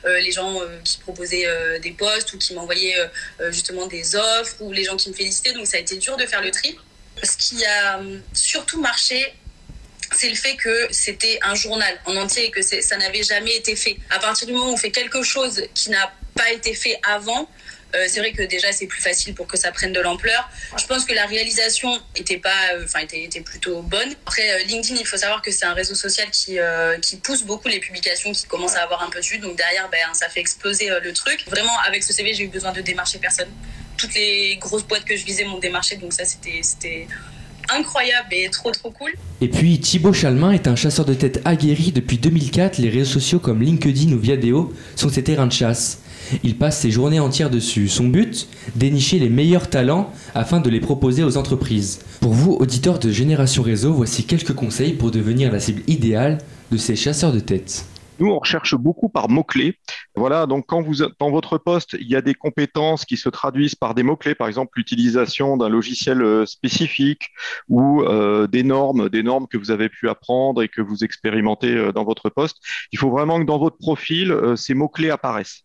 euh, 0.05 0.21
les 0.21 0.33
gens 0.33 0.61
qui 0.85 0.99
proposaient 0.99 1.47
des 1.81 1.93
postes 1.93 2.33
ou 2.33 2.39
qui 2.39 2.55
m'envoyaient 2.55 2.97
justement 3.51 3.87
des 3.87 4.17
offres 4.17 4.57
ou 4.61 4.73
les 4.73 4.85
gens 4.85 4.97
qui 4.97 5.09
me 5.09 5.15
félicitaient. 5.15 5.53
Donc 5.53 5.67
ça 5.67 5.77
a 5.77 5.81
été 5.81 5.97
dur 5.97 6.17
de 6.17 6.27
faire 6.27 6.43
le 6.43 6.51
tri. 6.51 6.77
Ce 7.23 7.37
qui 7.37 7.65
a 7.65 8.01
surtout 8.33 8.81
marché 8.81 9.35
c'est 10.15 10.29
le 10.29 10.35
fait 10.35 10.57
que 10.57 10.89
c'était 10.91 11.39
un 11.43 11.55
journal 11.55 11.99
en 12.05 12.17
entier 12.17 12.47
et 12.47 12.51
que 12.51 12.61
ça 12.63 12.97
n'avait 12.99 13.23
jamais 13.23 13.57
été 13.57 13.77
fait. 13.77 13.97
À 14.11 14.19
partir 14.19 14.47
du 14.47 14.53
moment 14.53 14.71
où 14.71 14.75
on 14.75 14.77
fait 14.77 14.91
quelque 14.91 15.23
chose 15.23 15.63
qui 15.75 15.91
n'a 15.91 16.13
pas 16.35 16.51
été 16.53 16.75
fait 16.75 16.99
avant, 17.09 17.49
euh, 17.95 18.07
c'est 18.09 18.21
vrai 18.21 18.33
que 18.33 18.43
déjà 18.43 18.73
c'est 18.73 18.87
plus 18.87 19.03
facile 19.03 19.35
pour 19.35 19.47
que 19.47 19.59
ça 19.59 19.71
prenne 19.71 19.93
de 19.93 20.01
l'ampleur. 20.01 20.49
Je 20.79 20.87
pense 20.87 21.05
que 21.05 21.13
la 21.13 21.27
réalisation 21.27 21.91
était 22.17 22.39
pas, 22.39 22.75
euh, 22.75 22.85
enfin 22.85 23.01
était, 23.01 23.25
était, 23.25 23.43
plutôt 23.43 23.83
bonne. 23.83 24.15
Après 24.27 24.51
euh, 24.51 24.65
LinkedIn, 24.65 24.99
il 24.99 25.07
faut 25.07 25.19
savoir 25.19 25.43
que 25.43 25.51
c'est 25.51 25.67
un 25.67 25.75
réseau 25.75 25.95
social 25.95 26.29
qui 26.31 26.59
qui 27.03 27.17
pousse 27.17 27.45
beaucoup 27.45 27.69
les 27.69 27.81
publications, 27.81 28.33
qui 28.33 28.45
commence 28.47 28.77
à 28.77 28.83
avoir 28.83 29.03
un 29.03 29.11
peu 29.11 29.21
de 29.21 29.27
vue. 29.27 29.39
Donc 29.39 29.57
derrière, 29.57 29.89
ben 29.91 29.99
ça 30.15 30.29
fait 30.29 30.41
exploser 30.41 30.89
le 31.03 31.13
truc. 31.13 31.45
Vraiment, 31.49 31.79
avec 31.87 32.03
ce 32.03 32.13
CV, 32.13 32.35
j'ai 32.35 32.45
eu 32.45 32.49
besoin 32.49 32.73
de 32.73 32.81
démarcher 32.81 33.19
personne. 33.19 33.49
Toutes 33.97 34.15
les 34.15 34.57
grosses 34.57 34.85
boîtes 34.85 35.05
que 35.05 35.17
je 35.17 35.25
visais 35.25 35.45
m'ont 35.45 35.59
démarché, 35.59 35.97
donc 35.97 36.13
ça 36.13 36.25
c'était 36.25 36.61
c'était 36.63 37.07
incroyable 37.69 38.29
et 38.33 38.49
trop 38.51 38.71
trop 38.71 38.91
cool. 38.91 39.13
Et 39.41 39.49
puis 39.49 39.79
Thibaut 39.81 40.13
Chalmin 40.13 40.53
est 40.53 40.67
un 40.67 40.77
chasseur 40.77 41.05
de 41.05 41.15
tête 41.15 41.41
aguerri 41.45 41.93
depuis 41.93 42.19
2004. 42.19 42.79
Les 42.79 42.89
réseaux 42.89 43.21
sociaux 43.21 43.39
comme 43.39 43.63
LinkedIn 43.63 44.13
ou 44.13 44.19
Viadeo 44.19 44.73
sont 44.97 45.11
ses 45.11 45.23
terrains 45.23 45.47
de 45.47 45.53
chasse. 45.53 45.99
Il 46.43 46.57
passe 46.57 46.81
ses 46.81 46.91
journées 46.91 47.21
entières 47.21 47.51
dessus. 47.51 47.89
Son 47.89 48.09
but 48.09 48.49
Dénicher 48.77 49.19
les 49.19 49.29
meilleurs 49.29 49.71
talents 49.71 50.13
afin 50.35 50.61
de 50.61 50.71
les 50.71 50.81
proposer 50.81 51.23
aux 51.25 51.37
entreprises. 51.37 52.01
Pour 52.21 52.33
vous, 52.33 52.53
auditeurs 52.53 52.99
de 52.99 53.11
Génération 53.11 53.63
Réseau, 53.63 53.93
voici 53.93 54.25
quelques 54.25 54.55
conseils 54.55 54.95
pour 54.95 55.11
devenir 55.11 55.53
la 55.53 55.61
cible 55.61 55.83
idéale 55.87 56.39
de 56.71 56.77
ces 56.77 56.97
chasseurs 56.97 57.33
de 57.33 57.41
tête. 57.41 57.85
Nous, 58.19 58.31
on 58.31 58.39
recherche 58.39 58.75
beaucoup 58.75 59.09
par 59.09 59.29
mots-clés. 59.29 59.79
Voilà, 60.15 60.47
donc 60.47 60.67
quand 60.69 60.83
vous 60.83 60.97
dans 61.19 61.31
votre 61.31 61.59
poste, 61.59 61.97
il 61.99 62.09
y 62.09 62.15
a 62.15 62.21
des 62.21 62.35
compétences 62.35 63.05
qui 63.05 63.17
se 63.17 63.29
traduisent 63.29 63.75
par 63.75 63.95
des 63.95 64.03
mots-clés, 64.03 64.35
par 64.35 64.49
exemple 64.49 64.73
l'utilisation 64.77 65.57
d'un 65.57 65.69
logiciel 65.69 66.23
euh, 66.23 66.47
spécifique 66.47 67.31
ou 67.69 68.03
euh, 68.03 68.47
des 68.47 68.63
normes, 68.63 69.09
des 69.09 69.23
normes 69.23 69.49
que 69.49 69.57
vous 69.57 69.71
avez 69.71 69.89
pu 69.89 70.09
apprendre 70.09 70.63
et 70.63 70.69
que 70.69 70.81
vous 70.81 71.03
expérimentez 71.03 71.75
euh, 71.75 71.93
dans 71.93 72.05
votre 72.05 72.31
poste. 72.31 72.59
Il 72.93 72.99
faut 72.99 73.11
vraiment 73.11 73.41
que 73.41 73.45
dans 73.45 73.59
votre 73.59 73.79
profil, 73.79 74.37
ces 74.57 74.75
mots-clés 74.75 75.11
apparaissent 75.11 75.65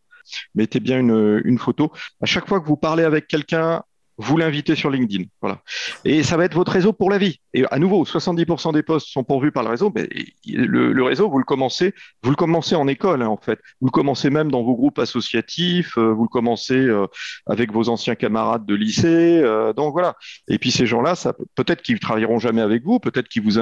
mettez 0.55 0.79
bien 0.79 0.99
une, 0.99 1.41
une, 1.45 1.57
photo. 1.57 1.91
À 2.21 2.25
chaque 2.25 2.47
fois 2.47 2.59
que 2.59 2.67
vous 2.67 2.77
parlez 2.77 3.03
avec 3.03 3.27
quelqu'un, 3.27 3.83
vous 4.17 4.35
l'invitez 4.35 4.75
sur 4.75 4.89
LinkedIn. 4.89 5.25
Voilà. 5.41 5.61
Et 6.03 6.23
ça 6.23 6.37
va 6.37 6.45
être 6.45 6.55
votre 6.55 6.71
réseau 6.71 6.91
pour 6.91 7.11
la 7.11 7.19
vie. 7.19 7.39
Et 7.53 7.65
à 7.69 7.77
nouveau, 7.77 8.03
70% 8.03 8.73
des 8.73 8.81
postes 8.81 9.07
sont 9.07 9.23
pourvus 9.23 9.51
par 9.51 9.63
le 9.63 9.69
réseau. 9.69 9.91
Mais 9.95 10.09
le, 10.47 11.03
réseau, 11.03 11.29
vous 11.29 11.37
le 11.37 11.43
commencez, 11.43 11.93
vous 12.23 12.31
le 12.31 12.35
commencez 12.35 12.75
en 12.75 12.87
école, 12.87 13.21
hein, 13.21 13.27
en 13.27 13.37
fait. 13.37 13.59
Vous 13.79 13.87
le 13.87 13.91
commencez 13.91 14.31
même 14.31 14.49
dans 14.49 14.63
vos 14.63 14.75
groupes 14.75 14.97
associatifs. 14.97 15.97
Euh, 15.97 16.13
vous 16.13 16.23
le 16.23 16.29
commencez 16.29 16.75
euh, 16.75 17.05
avec 17.45 17.71
vos 17.71 17.89
anciens 17.89 18.15
camarades 18.15 18.65
de 18.65 18.73
lycée. 18.73 19.39
Euh, 19.43 19.71
donc 19.73 19.93
voilà. 19.93 20.15
Et 20.47 20.57
puis 20.57 20.71
ces 20.71 20.87
gens-là, 20.87 21.13
peut-être 21.55 21.83
qu'ils 21.83 21.99
travailleront 21.99 22.39
jamais 22.39 22.61
avec 22.61 22.83
vous, 22.83 22.99
peut-être 22.99 23.27
qu'ils 23.27 23.43
vous 23.43 23.57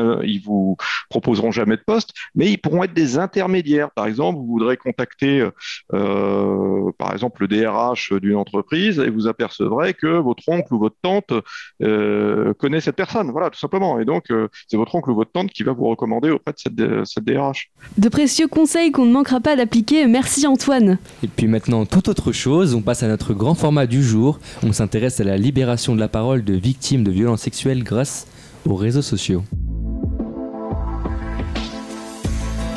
vous 0.46 0.78
proposeront 1.10 1.52
jamais 1.52 1.76
de 1.76 1.84
poste, 1.86 2.12
mais 2.34 2.50
ils 2.52 2.58
pourront 2.58 2.84
être 2.84 2.94
des 2.94 3.18
intermédiaires. 3.18 3.92
Par 3.92 4.06
exemple, 4.06 4.40
vous 4.40 4.46
voudrez 4.46 4.78
contacter, 4.78 5.48
par 5.90 7.12
exemple, 7.12 7.42
le 7.42 7.48
DRH 7.48 8.14
d'une 8.14 8.36
entreprise 8.36 9.00
et 9.00 9.10
vous 9.10 9.28
apercevrez 9.28 9.94
que 9.94 10.08
votre 10.08 10.45
oncle 10.48 10.74
ou 10.74 10.80
votre 10.80 10.96
tante 11.02 11.34
euh, 11.82 12.54
connaît 12.54 12.82
cette 12.82 12.96
personne. 12.96 13.32
Voilà, 13.32 13.50
tout 13.50 13.60
simplement. 13.60 14.00
Et 14.00 14.06
donc, 14.06 14.32
euh, 14.32 14.48
c'est 14.68 14.78
votre 14.78 14.94
oncle 14.96 15.10
ou 15.12 15.16
votre 15.16 15.32
tante 15.32 15.52
qui 15.52 15.64
va 15.64 15.74
vous 15.74 15.88
recommander 15.88 16.30
auprès 16.30 16.54
de 16.54 16.58
cette, 16.58 17.06
cette 17.06 17.24
DRH. 17.24 17.72
De 17.98 18.10
précieux 18.10 18.48
conseils 18.48 18.92
qu'on 18.92 19.06
ne 19.06 19.12
manquera 19.12 19.40
pas 19.40 19.56
d'appliquer. 19.56 20.08
Merci 20.08 20.48
Antoine. 20.48 20.98
Et 21.24 21.28
puis 21.28 21.48
maintenant, 21.48 21.86
toute 21.86 22.08
autre 22.08 22.32
chose, 22.32 22.76
on 22.76 22.82
passe 22.82 23.04
à 23.04 23.08
notre 23.08 23.34
grand 23.34 23.56
format 23.56 23.88
du 23.88 24.04
jour. 24.04 24.40
On 24.64 24.74
s'intéresse 24.74 25.20
à 25.20 25.24
la 25.24 25.38
libération 25.38 25.96
de 25.96 26.00
la 26.00 26.08
parole 26.08 26.44
de 26.44 26.54
victimes 26.54 27.04
de 27.04 27.12
violences 27.12 27.42
sexuelles 27.42 27.84
grâce 27.84 28.28
aux 28.68 28.76
réseaux 28.76 29.02
sociaux. 29.02 29.44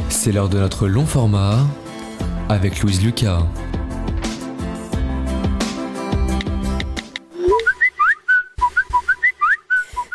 C'est 0.09 0.33
l'heure 0.33 0.49
de 0.49 0.59
notre 0.59 0.89
long 0.89 1.07
format 1.07 1.59
avec 2.49 2.81
Louise 2.81 3.05
Lucas. 3.05 3.47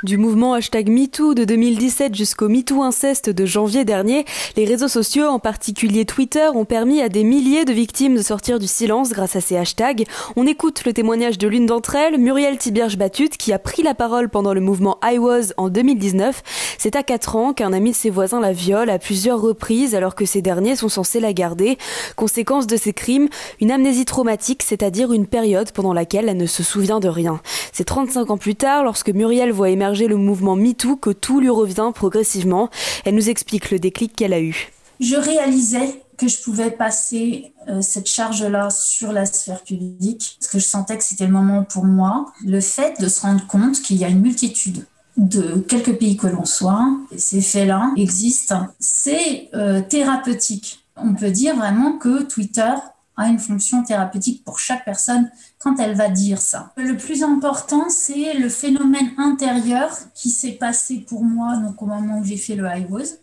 Du 0.04 0.18
mouvement 0.18 0.54
hashtag 0.54 0.90
MeToo 0.90 1.34
de 1.34 1.46
2017 1.46 2.14
jusqu'au 2.14 2.50
MeToo 2.50 2.84
inceste 2.84 3.30
de 3.30 3.46
janvier 3.46 3.86
dernier, 3.86 4.26
les 4.58 4.66
réseaux 4.66 4.90
sociaux, 4.90 5.28
en 5.28 5.40
particulier 5.40 6.04
Twitter, 6.04 6.50
ont 6.54 6.66
permis 6.66 7.02
à 7.02 7.08
des 7.08 7.24
milliers 7.24 7.64
de 7.64 7.72
victimes 7.72 8.18
de 8.18 8.22
sortir 8.22 8.60
du 8.60 8.68
silence 8.68 9.12
grâce 9.12 9.38
à 9.38 9.42
ces 9.42 9.56
hashtags. 9.56 10.04
On 10.36 10.46
écoute 10.46 10.84
le 10.84 10.92
témoignage 10.92 11.38
de 11.38 11.48
l'une 11.48 11.68
d'entre 11.68 11.96
elles, 11.96 12.18
Muriel 12.18 12.58
Tibierge-Batut, 12.58 13.30
qui 13.30 13.54
a 13.54 13.60
pris 13.60 13.82
la 13.82 13.94
parole 13.94 14.28
pendant 14.28 14.54
le 14.54 14.60
mouvement 14.60 15.00
I 15.06 15.20
Was 15.20 15.54
en 15.56 15.70
2019. 15.70 16.44
C'est 16.78 16.98
à 16.98 17.04
4 17.04 17.38
ans 17.38 17.54
qu'un 17.54 17.72
ami 17.72 17.92
de 17.92 17.96
ses 17.96 18.10
voisins 18.10 18.42
la 18.42 18.52
viole 18.52 18.90
à 18.90 19.00
plusieurs 19.00 19.40
reprises 19.40 19.96
alors 19.96 20.16
que 20.16 20.26
ces 20.26 20.42
derniers 20.42 20.76
sont 20.76 20.90
censés 20.90 21.22
la 21.22 21.32
garder. 21.32 21.78
Conséquence 22.18 22.68
de 22.68 22.76
ces 22.76 22.92
crimes, 22.92 23.30
une 23.62 23.72
amnésie 23.72 24.04
traumatique, 24.04 24.64
c'est-à-dire 24.64 25.14
une 25.14 25.28
période 25.28 25.72
pendant 25.72 25.94
laquelle 25.94 26.28
elle 26.28 26.36
ne 26.36 26.46
se 26.46 26.62
souvient 26.62 27.00
de 27.00 27.08
rien. 27.08 27.40
C'est 27.72 27.86
35 27.86 28.32
ans 28.32 28.38
plus 28.38 28.56
tard, 28.56 28.84
lorsque 28.84 29.10
Muriel 29.10 29.54
voit 29.54 29.70
émerger 29.70 29.93
le 30.02 30.18
mouvement 30.18 30.56
MeToo 30.56 30.96
que 30.96 31.12
tout 31.12 31.40
lui 31.40 31.50
revient 31.50 31.92
progressivement. 31.94 32.70
Elle 33.06 33.16
nous 33.16 33.30
explique 33.30 33.72
le 33.72 33.80
déclic 33.80 34.16
qu'elle 34.16 34.34
a 34.34 34.42
eu. 34.42 34.72
Je 35.00 35.16
réalisais 35.16 36.02
que 36.18 36.28
je 36.28 36.42
pouvais 36.42 36.72
passer 36.72 37.54
euh, 37.68 37.82
cette 37.82 38.08
charge-là 38.08 38.70
sur 38.70 39.12
la 39.12 39.26
sphère 39.26 39.64
publique, 39.64 40.38
parce 40.40 40.52
que 40.52 40.60
je 40.60 40.66
sentais 40.66 40.98
que 40.98 41.04
c'était 41.04 41.26
le 41.26 41.34
moment 41.34 41.64
pour 41.64 41.86
moi. 41.86 42.32
Le 42.46 42.62
fait 42.62 43.00
de 43.02 43.08
se 43.08 43.22
rendre 43.22 43.46
compte 43.48 43.82
qu'il 43.82 43.98
y 43.98 44.06
a 44.06 44.10
une 44.10 44.22
multitude 44.22 44.86
de 45.18 45.60
quelques 45.68 45.98
pays 45.98 46.18
que 46.18 46.28
l'on 46.28 46.46
soit, 46.46 46.88
ces 47.18 47.42
faits-là 47.42 47.92
existent, 47.98 48.68
c'est 48.80 49.50
euh, 49.54 49.82
thérapeutique. 49.82 50.86
On 50.96 51.14
peut 51.14 51.32
dire 51.32 51.56
vraiment 51.56 51.98
que 51.98 52.24
Twitter 52.24 52.74
a 53.18 53.28
une 53.28 53.40
fonction 53.40 53.84
thérapeutique 53.84 54.44
pour 54.44 54.60
chaque 54.60 54.86
personne 54.86 55.30
quand 55.60 55.80
elle 55.80 55.96
va 55.96 56.10
dire 56.10 56.42
ça. 56.42 56.72
Le 56.78 56.98
plus 56.98 57.24
important, 57.24 57.90
c'est 57.90 58.34
le 58.34 58.50
phénomène 58.50 59.12
intérieur 59.18 59.96
qui 60.16 60.30
s'est 60.30 60.54
passé 60.54 61.06
pour 61.08 61.24
moi 61.24 61.58
donc 61.58 61.82
au 61.82 61.86
moment 61.86 62.20
où 62.20 62.24
j'ai 62.24 62.38
fait 62.38 62.56
le 62.56 62.68
high 62.68 62.90
was. 62.90 63.18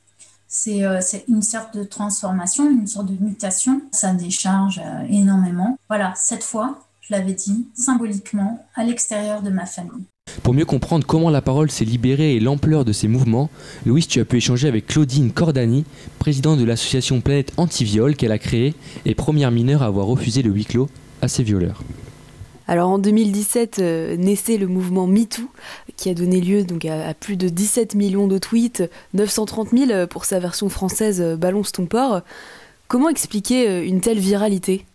Euh, 0.66 0.98
c'est 1.00 1.24
une 1.28 1.42
sorte 1.42 1.76
de 1.76 1.84
transformation, 1.84 2.68
une 2.68 2.86
sorte 2.86 3.06
de 3.06 3.24
mutation. 3.24 3.82
Ça 3.92 4.12
décharge 4.12 4.80
euh, 4.84 5.06
énormément. 5.08 5.78
Voilà, 5.88 6.12
cette 6.16 6.42
fois, 6.42 6.80
je 7.00 7.14
l'avais 7.14 7.34
dit, 7.34 7.68
symboliquement, 7.74 8.64
à 8.74 8.84
l'extérieur 8.84 9.42
de 9.42 9.50
ma 9.50 9.66
famille. 9.66 10.04
Pour 10.42 10.54
mieux 10.54 10.64
comprendre 10.64 11.06
comment 11.06 11.30
la 11.30 11.42
parole 11.42 11.70
s'est 11.70 11.84
libérée 11.84 12.34
et 12.34 12.40
l'ampleur 12.40 12.84
de 12.84 12.92
ces 12.92 13.08
mouvements, 13.08 13.50
Louise, 13.86 14.08
tu 14.08 14.20
as 14.20 14.24
pu 14.24 14.38
échanger 14.38 14.68
avec 14.68 14.86
Claudine 14.86 15.32
Cordani, 15.32 15.84
présidente 16.18 16.58
de 16.58 16.64
l'association 16.64 17.20
Planète 17.20 17.52
Anti-Viol 17.56 18.16
qu'elle 18.16 18.32
a 18.32 18.38
créée 18.38 18.74
et 19.04 19.14
première 19.14 19.50
mineure 19.50 19.82
à 19.82 19.86
avoir 19.86 20.06
refusé 20.06 20.42
le 20.42 20.50
huis 20.50 20.64
clos 20.64 20.88
à 21.22 21.28
ses 21.28 21.42
violeurs. 21.42 21.82
Alors 22.70 22.88
en 22.88 22.98
2017 23.00 23.80
euh, 23.80 24.16
naissait 24.16 24.56
le 24.56 24.68
mouvement 24.68 25.08
MeToo 25.08 25.50
qui 25.96 26.08
a 26.08 26.14
donné 26.14 26.40
lieu 26.40 26.62
donc 26.62 26.84
à, 26.84 27.12
plus 27.14 27.36
de 27.36 27.48
17 27.48 27.96
millions 27.96 28.28
de 28.28 28.38
tweets, 28.38 28.88
930 29.14 29.70
000 29.70 29.90
euh, 29.90 30.06
pour 30.06 30.24
sa 30.24 30.38
version 30.38 30.68
française 30.68 31.20
euh, 31.20 31.36
Balance 31.36 31.72
ton 31.72 31.86
port. 31.86 32.20
Comment 32.86 33.08
expliquer 33.08 33.84
une 33.84 34.00
telle 34.00 34.20
viralité? 34.20 34.86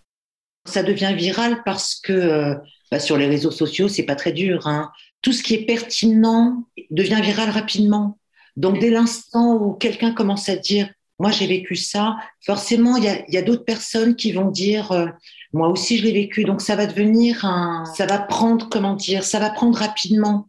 Ça 0.66 0.84
devient 0.84 1.14
viral 1.18 1.64
parce 1.66 1.96
que 1.96 2.56
bah, 2.92 3.00
sur 3.00 3.18
les 3.18 3.28
réseaux 3.28 3.52
sociaux, 3.52 3.88
c'est 3.88 4.04
pas 4.04 4.16
très 4.16 4.32
dur. 4.32 4.68
Hein 4.68 4.90
tout 5.26 5.34
ce 5.34 5.42
qui 5.42 5.56
est 5.56 5.66
pertinent 5.66 6.66
devient 6.92 7.20
viral 7.20 7.50
rapidement. 7.50 8.20
Donc, 8.58 8.78
dès 8.78 8.92
l'instant 8.92 9.56
où 9.56 9.74
quelqu'un 9.74 10.14
commence 10.14 10.50
à 10.50 10.56
dire, 10.56 10.88
moi 11.18 11.32
j'ai 11.32 11.48
vécu 11.48 11.76
ça, 11.76 12.16
forcément, 12.46 12.96
il 12.98 13.06
y 13.06 13.38
a, 13.38 13.42
d'autres 13.42 13.66
personnes 13.66 14.16
qui 14.16 14.34
vont 14.34 14.52
dire, 14.52 14.92
euh, 14.92 15.08
moi 15.52 15.70
aussi 15.70 15.98
je 15.98 16.04
l'ai 16.04 16.12
vécu. 16.12 16.44
Donc, 16.44 16.62
ça 16.62 16.76
va 16.76 16.86
devenir 16.86 17.44
un. 17.44 17.86
Ça 17.86 18.06
va 18.06 18.20
prendre, 18.20 18.70
comment 18.70 18.94
dire, 18.94 19.24
ça 19.24 19.40
va 19.40 19.50
prendre 19.50 19.76
rapidement. 19.80 20.48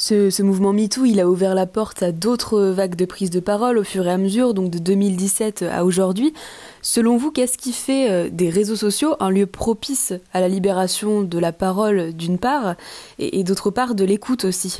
Ce, 0.00 0.40
mouvement 0.40 0.72
MeToo, 0.72 1.04
il 1.04 1.20
a 1.20 1.28
ouvert 1.28 1.54
la 1.54 1.66
porte 1.66 2.02
à 2.02 2.10
d'autres 2.10 2.62
vagues 2.62 2.94
de 2.94 3.04
prise 3.04 3.28
de 3.28 3.38
parole 3.38 3.76
au 3.76 3.84
fur 3.84 4.06
et 4.06 4.10
à 4.10 4.16
mesure, 4.16 4.54
donc 4.54 4.70
de 4.70 4.78
2017 4.78 5.60
à 5.70 5.84
aujourd'hui. 5.84 6.32
Selon 6.80 7.18
vous, 7.18 7.30
qu'est-ce 7.30 7.58
qui 7.58 7.74
fait 7.74 8.10
euh, 8.10 8.30
des 8.32 8.48
réseaux 8.48 8.76
sociaux 8.76 9.14
un 9.20 9.28
lieu 9.28 9.44
propice 9.44 10.14
à 10.32 10.40
la 10.40 10.48
libération 10.48 11.20
de 11.20 11.38
la 11.38 11.52
parole 11.52 12.14
d'une 12.14 12.38
part, 12.38 12.76
et, 13.18 13.44
d'autre 13.44 13.70
part 13.70 13.94
de 13.94 14.04
l'écoute 14.04 14.46
aussi? 14.46 14.78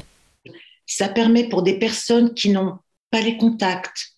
Ça 0.86 1.06
permet 1.06 1.50
pour 1.50 1.62
des 1.62 1.78
personnes 1.78 2.32
qui 2.32 2.48
n'ont 2.48 2.78
pas 3.10 3.20
les 3.20 3.36
contacts, 3.36 4.14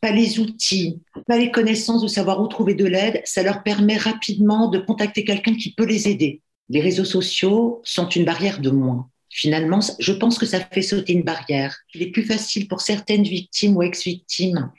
pas 0.00 0.12
les 0.12 0.38
outils, 0.38 1.02
pas 1.26 1.36
les 1.36 1.50
connaissances 1.50 2.02
de 2.02 2.08
savoir 2.08 2.40
où 2.40 2.46
trouver 2.46 2.74
de 2.74 2.86
l'aide, 2.86 3.22
ça 3.24 3.42
leur 3.42 3.64
permet 3.64 3.96
rapidement 3.96 4.68
de 4.68 4.78
contacter 4.78 5.24
quelqu'un 5.24 5.56
qui 5.56 5.74
peut 5.74 5.84
les 5.84 6.06
aider. 6.06 6.42
Les 6.68 6.80
réseaux 6.80 7.04
sociaux 7.04 7.80
sont 7.82 8.08
une 8.08 8.24
barrière 8.24 8.60
de 8.60 8.70
moins 8.70 9.08
finalement, 9.34 9.80
je 9.98 10.12
pense 10.12 10.38
que 10.38 10.46
ça 10.46 10.60
fait 10.60 10.80
sauter 10.80 11.12
une 11.12 11.24
barrière. 11.24 11.76
Il 11.92 12.02
est 12.02 12.12
plus 12.12 12.22
facile 12.22 12.68
pour 12.68 12.80
certaines 12.80 13.24
victimes 13.24 13.76
ou 13.76 13.82
ex-victimes 13.82 14.70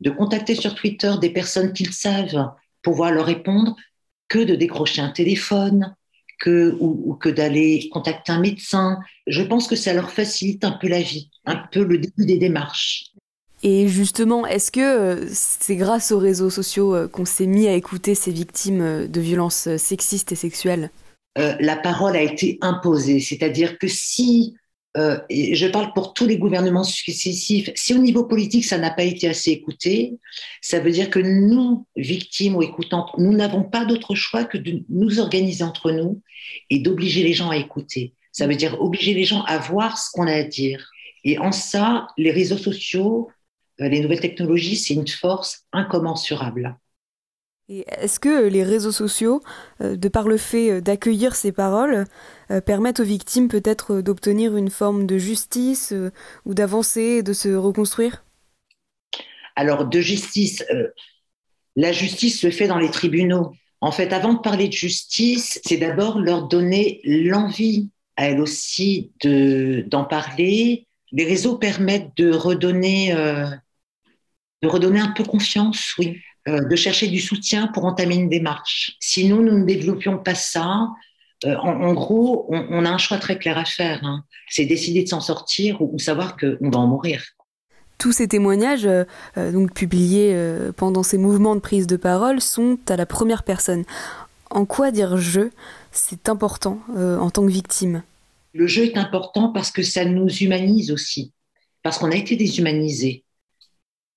de 0.00 0.10
contacter 0.10 0.54
sur 0.54 0.74
Twitter 0.74 1.12
des 1.20 1.30
personnes 1.30 1.72
qu'ils 1.72 1.92
savent 1.92 2.52
pouvoir 2.82 3.10
leur 3.10 3.26
répondre 3.26 3.74
que 4.28 4.38
de 4.38 4.54
décrocher 4.54 5.02
un 5.02 5.10
téléphone, 5.10 5.96
que, 6.40 6.76
ou, 6.78 7.14
que 7.14 7.28
d'aller 7.28 7.88
contacter 7.90 8.30
un 8.30 8.40
médecin. 8.40 9.00
Je 9.26 9.42
pense 9.42 9.66
que 9.66 9.76
ça 9.76 9.92
leur 9.92 10.12
facilite 10.12 10.64
un 10.64 10.72
peu 10.72 10.86
la 10.86 11.00
vie, 11.00 11.30
un 11.44 11.56
peu 11.56 11.82
le 11.82 11.98
début 11.98 12.24
des 12.24 12.38
démarches. 12.38 13.06
Et 13.64 13.88
justement, 13.88 14.46
est-ce 14.46 14.70
que 14.70 14.80
euh, 14.80 15.26
c'est 15.32 15.76
grâce 15.76 16.12
aux 16.12 16.18
réseaux 16.18 16.50
sociaux 16.50 16.94
euh, 16.94 17.08
qu'on 17.08 17.24
s'est 17.24 17.46
mis 17.46 17.66
à 17.66 17.72
écouter 17.72 18.14
ces 18.14 18.30
victimes 18.30 18.82
euh, 18.82 19.06
de 19.08 19.20
violences 19.20 19.74
sexistes 19.76 20.30
et 20.32 20.36
sexuelles? 20.36 20.90
Euh, 21.38 21.54
la 21.60 21.76
parole 21.76 22.16
a 22.16 22.22
été 22.22 22.58
imposée. 22.60 23.20
C'est-à-dire 23.20 23.78
que 23.78 23.88
si, 23.88 24.54
euh, 24.96 25.18
je 25.30 25.66
parle 25.66 25.92
pour 25.92 26.14
tous 26.14 26.26
les 26.26 26.38
gouvernements 26.38 26.84
successifs, 26.84 27.70
si 27.74 27.94
au 27.94 27.98
niveau 27.98 28.24
politique 28.24 28.64
ça 28.64 28.78
n'a 28.78 28.90
pas 28.90 29.02
été 29.02 29.28
assez 29.28 29.50
écouté, 29.50 30.18
ça 30.60 30.78
veut 30.78 30.92
dire 30.92 31.10
que 31.10 31.18
nous, 31.18 31.86
victimes 31.96 32.56
ou 32.56 32.62
écoutantes, 32.62 33.10
nous 33.18 33.32
n'avons 33.32 33.64
pas 33.64 33.84
d'autre 33.84 34.14
choix 34.14 34.44
que 34.44 34.58
de 34.58 34.84
nous 34.88 35.18
organiser 35.18 35.64
entre 35.64 35.90
nous 35.90 36.22
et 36.70 36.78
d'obliger 36.78 37.24
les 37.24 37.32
gens 37.32 37.50
à 37.50 37.56
écouter. 37.56 38.14
Ça 38.30 38.46
veut 38.46 38.56
dire 38.56 38.80
obliger 38.80 39.14
les 39.14 39.24
gens 39.24 39.42
à 39.42 39.58
voir 39.58 39.98
ce 39.98 40.10
qu'on 40.12 40.26
a 40.26 40.32
à 40.32 40.42
dire. 40.42 40.88
Et 41.24 41.38
en 41.38 41.52
ça, 41.52 42.06
les 42.16 42.30
réseaux 42.30 42.58
sociaux, 42.58 43.30
euh, 43.80 43.88
les 43.88 44.00
nouvelles 44.00 44.20
technologies, 44.20 44.76
c'est 44.76 44.94
une 44.94 45.08
force 45.08 45.64
incommensurable. 45.72 46.76
Et 47.68 47.84
est-ce 47.88 48.20
que 48.20 48.46
les 48.46 48.62
réseaux 48.62 48.92
sociaux, 48.92 49.42
euh, 49.80 49.96
de 49.96 50.08
par 50.08 50.28
le 50.28 50.36
fait 50.36 50.80
d'accueillir 50.82 51.34
ces 51.34 51.52
paroles, 51.52 52.04
euh, 52.50 52.60
permettent 52.60 53.00
aux 53.00 53.04
victimes 53.04 53.48
peut-être 53.48 54.00
d'obtenir 54.00 54.56
une 54.56 54.70
forme 54.70 55.06
de 55.06 55.16
justice 55.16 55.94
ou 56.44 56.54
d'avancer, 56.54 57.22
de 57.22 57.32
se 57.32 57.48
reconstruire? 57.48 58.24
Alors, 59.56 59.86
de 59.86 60.00
justice, 60.00 60.64
la 61.76 61.92
justice 61.92 62.40
se 62.40 62.50
fait 62.50 62.66
dans 62.66 62.78
les 62.78 62.90
tribunaux. 62.90 63.52
En 63.80 63.92
fait, 63.92 64.12
avant 64.12 64.34
de 64.34 64.38
parler 64.38 64.68
de 64.68 64.72
justice, 64.72 65.60
c'est 65.64 65.76
d'abord 65.76 66.18
leur 66.18 66.48
donner 66.48 67.00
l'envie 67.04 67.90
à 68.16 68.28
elles 68.28 68.40
aussi 68.40 69.12
d'en 69.22 70.04
parler. 70.04 70.86
Les 71.12 71.24
réseaux 71.24 71.58
permettent 71.58 72.16
de 72.16 72.30
redonner, 72.30 73.12
euh, 73.12 73.46
de 74.62 74.68
redonner 74.68 75.00
un 75.00 75.10
peu 75.10 75.24
confiance, 75.24 75.94
oui, 75.98 76.16
euh, 76.16 76.33
de 76.46 76.76
chercher 76.76 77.06
du 77.08 77.20
soutien 77.20 77.68
pour 77.68 77.84
entamer 77.84 78.16
une 78.16 78.28
démarche. 78.28 78.96
Si 79.00 79.26
nous, 79.26 79.42
nous 79.42 79.58
ne 79.58 79.64
développions 79.64 80.18
pas 80.18 80.34
ça, 80.34 80.88
euh, 81.44 81.56
en, 81.56 81.94
gros, 81.94 82.46
on, 82.48 82.84
a 82.84 82.90
un 82.90 82.98
choix 82.98 83.18
très 83.18 83.38
clair 83.38 83.58
à 83.58 83.64
faire. 83.64 84.00
Hein. 84.04 84.24
C'est 84.48 84.66
décider 84.66 85.04
de 85.04 85.08
s'en 85.08 85.20
sortir 85.20 85.80
ou, 85.80 85.90
ou 85.94 85.98
savoir 85.98 86.36
qu'on 86.36 86.70
va 86.70 86.78
en 86.78 86.86
mourir 86.86 87.22
tous 87.98 88.12
ces 88.12 88.28
témoignages, 88.28 88.86
euh, 88.86 89.04
euh, 89.38 89.50
donc 89.52 89.72
publiés 89.72 90.32
euh, 90.34 90.72
pendant 90.72 91.02
ces 91.02 91.16
mouvements 91.16 91.54
de 91.54 91.60
prise 91.60 91.86
de 91.86 91.96
parole, 91.96 92.40
sont 92.40 92.78
à 92.88 92.96
la 92.96 93.06
première 93.06 93.42
personne. 93.44 93.84
En 94.50 94.66
quoi 94.66 94.90
dire 94.90 95.16
je, 95.16 95.48
c'est 95.90 96.28
important 96.28 96.80
en 96.90 97.30
tant 97.30 97.46
que 97.46 97.50
victime? 97.50 98.02
Le 98.52 98.66
jeu 98.66 98.84
est 98.84 98.96
important 98.96 99.48
parce 99.48 99.70
que 99.72 99.82
ça 99.82 100.04
nous 100.04 100.28
humanise 100.28 100.92
aussi, 100.92 101.32
parce 101.82 101.98
qu'on 101.98 102.10
a 102.10 102.16
été 102.16 102.36
déshumanisé. 102.36 103.23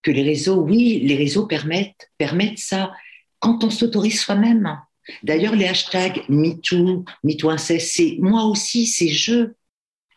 Que 0.02 0.12
les 0.12 0.24
réseaux, 0.24 0.62
oui, 0.62 1.02
les 1.04 1.16
réseaux 1.16 1.48
permettent, 1.48 2.10
permettent 2.18 2.60
ça 2.60 2.94
quand 3.40 3.64
on 3.64 3.70
s'autorise 3.70 4.20
soi-même. 4.20 4.78
D'ailleurs, 5.24 5.56
les 5.56 5.68
hashtags 5.68 6.24
MeToo, 6.30 7.06
MeToo 7.24 7.58
c'est 7.58 8.18
moi 8.20 8.44
aussi, 8.46 8.88
c'est 8.88 9.10
je. 9.10 9.54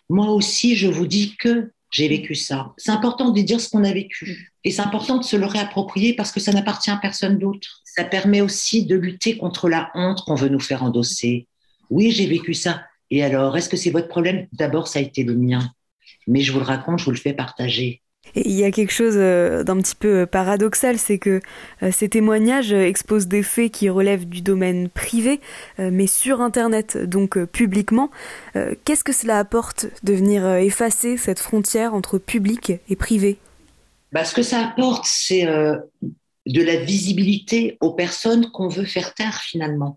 Moi 0.08 0.30
aussi, 0.30 0.74
je 0.74 0.88
vous 0.88 1.06
dis 1.06 1.36
que 1.36 1.70
j'ai 1.90 2.08
vécu 2.08 2.34
ça. 2.34 2.72
C'est 2.76 2.90
important 2.90 3.30
de 3.30 3.40
dire 3.40 3.60
ce 3.60 3.68
qu'on 3.68 3.84
a 3.84 3.92
vécu. 3.92 4.52
Et 4.64 4.70
c'est 4.70 4.82
important 4.82 5.18
de 5.18 5.24
se 5.24 5.36
le 5.36 5.46
réapproprier 5.46 6.14
parce 6.14 6.32
que 6.32 6.40
ça 6.40 6.52
n'appartient 6.52 6.90
à 6.90 6.96
personne 6.96 7.38
d'autre. 7.38 7.82
Ça 7.84 8.04
permet 8.04 8.40
aussi 8.40 8.86
de 8.86 8.96
lutter 8.96 9.36
contre 9.36 9.68
la 9.68 9.90
honte 9.94 10.22
qu'on 10.24 10.34
veut 10.34 10.48
nous 10.48 10.60
faire 10.60 10.82
endosser. 10.82 11.46
Oui, 11.88 12.10
j'ai 12.10 12.26
vécu 12.26 12.54
ça. 12.54 12.82
Et 13.10 13.24
alors, 13.24 13.56
est-ce 13.56 13.68
que 13.68 13.76
c'est 13.76 13.90
votre 13.90 14.08
problème? 14.08 14.46
D'abord, 14.52 14.88
ça 14.88 15.00
a 15.00 15.02
été 15.02 15.24
le 15.24 15.34
mien. 15.34 15.72
Mais 16.26 16.42
je 16.42 16.52
vous 16.52 16.58
le 16.58 16.64
raconte, 16.64 17.00
je 17.00 17.04
vous 17.04 17.10
le 17.10 17.16
fais 17.16 17.32
partager 17.32 18.02
il 18.34 18.52
y 18.52 18.64
a 18.64 18.70
quelque 18.70 18.92
chose 18.92 19.14
euh, 19.16 19.64
d'un 19.64 19.76
petit 19.78 19.94
peu 19.94 20.20
euh, 20.20 20.26
paradoxal, 20.26 20.98
c'est 20.98 21.18
que 21.18 21.40
euh, 21.82 21.90
ces 21.92 22.08
témoignages 22.08 22.72
exposent 22.72 23.26
des 23.26 23.42
faits 23.42 23.72
qui 23.72 23.88
relèvent 23.88 24.28
du 24.28 24.42
domaine 24.42 24.88
privé, 24.88 25.40
mais 25.78 26.06
sur 26.06 26.40
Internet, 26.40 26.96
donc 26.96 27.42
publiquement. 27.46 28.10
Qu'est-ce 28.84 29.04
que 29.04 29.12
cela 29.12 29.38
apporte 29.38 29.86
de 30.02 30.12
venir 30.12 30.46
effacer 30.54 31.16
cette 31.16 31.38
frontière 31.38 31.94
entre 31.94 32.18
public 32.18 32.72
et 32.88 32.96
privé? 32.96 33.38
Bah, 34.12 34.24
Ce 34.24 34.34
que 34.34 34.42
ça 34.42 34.60
apporte, 34.60 35.04
c'est 35.06 35.44
de 35.44 36.62
la 36.62 36.76
visibilité 36.76 37.78
aux 37.80 37.92
personnes 37.92 38.50
qu'on 38.50 38.68
veut 38.68 38.84
faire 38.84 39.14
taire 39.14 39.40
finalement. 39.42 39.96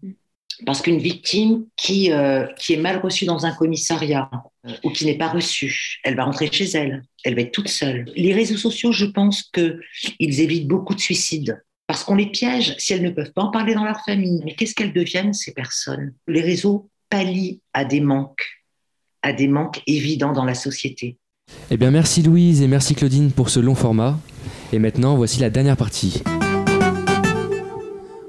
Parce 0.66 0.82
qu'une 0.82 1.00
victime 1.00 1.66
qui, 1.76 2.12
qui 2.58 2.74
est 2.74 2.78
mal 2.78 3.00
reçue 3.00 3.26
dans 3.26 3.46
un 3.46 3.52
commissariat, 3.52 4.30
ou 4.84 4.90
qui 4.92 5.06
n'est 5.06 5.18
pas 5.18 5.30
reçue. 5.30 6.00
Elle 6.04 6.16
va 6.16 6.26
rentrer 6.26 6.50
chez 6.52 6.66
elle. 6.66 7.04
Elle 7.24 7.36
va 7.36 7.42
être 7.42 7.52
toute 7.52 7.68
seule. 7.68 8.06
Les 8.16 8.34
réseaux 8.34 8.58
sociaux, 8.58 8.92
je 8.92 9.06
pense 9.06 9.44
qu'ils 9.54 10.40
évitent 10.40 10.68
beaucoup 10.68 10.96
de 10.96 11.00
suicides. 11.00 11.62
Parce 11.88 12.04
qu'on 12.04 12.16
les 12.16 12.28
piège 12.28 12.76
si 12.78 12.94
elles 12.94 13.04
ne 13.04 13.10
peuvent 13.10 13.34
pas 13.34 13.44
en 13.44 13.52
parler 13.52 13.74
dans 13.74 13.84
leur 13.84 14.00
famille. 14.06 14.42
Mais 14.46 14.56
qu'est-ce 14.56 14.74
qu'elles 14.74 14.94
deviennent, 14.94 15.34
ces 15.34 15.54
personnes? 15.54 16.14
Les 16.28 16.42
réseaux 16.42 16.90
pallient 17.10 17.60
à 17.74 17.84
des 17.84 18.00
manques, 18.00 18.46
à 19.22 19.34
des 19.34 19.48
manques 19.48 19.82
évidents 19.86 20.32
dans 20.32 20.46
la 20.46 20.56
société. 20.56 21.18
Eh 21.70 21.78
bien, 21.78 21.92
merci 21.92 22.24
Louise 22.24 22.62
et 22.62 22.68
merci 22.68 22.96
Claudine 22.96 23.32
pour 23.32 23.50
ce 23.50 23.60
long 23.60 23.76
format. 23.76 24.18
Et 24.72 24.80
maintenant, 24.80 25.18
voici 25.18 25.42
la 25.42 25.50
dernière 25.50 25.78
partie. 25.78 26.24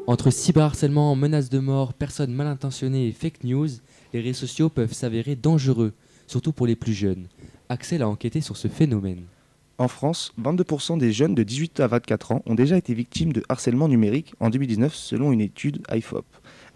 Entre 0.06 0.30
cyberharcèlement, 0.30 1.16
menaces 1.16 1.48
de 1.48 1.58
mort, 1.58 1.94
personnes 1.94 2.32
mal 2.32 2.46
intentionnées 2.46 3.08
et 3.08 3.12
fake 3.12 3.42
news, 3.44 3.68
les 4.12 4.20
réseaux 4.20 4.46
sociaux 4.46 4.68
peuvent 4.68 4.92
s'avérer 4.92 5.34
dangereux 5.34 5.92
surtout 6.26 6.52
pour 6.52 6.66
les 6.66 6.76
plus 6.76 6.92
jeunes. 6.92 7.26
Axel 7.68 8.02
a 8.02 8.08
enquêté 8.08 8.40
sur 8.40 8.56
ce 8.56 8.68
phénomène. 8.68 9.24
En 9.78 9.88
France, 9.88 10.32
22% 10.40 10.98
des 10.98 11.12
jeunes 11.12 11.34
de 11.34 11.42
18 11.42 11.80
à 11.80 11.86
24 11.88 12.32
ans 12.32 12.42
ont 12.46 12.54
déjà 12.54 12.76
été 12.76 12.94
victimes 12.94 13.32
de 13.32 13.42
harcèlement 13.48 13.88
numérique 13.88 14.34
en 14.40 14.50
2019 14.50 14.94
selon 14.94 15.32
une 15.32 15.40
étude 15.40 15.82
IFOP. 15.90 16.24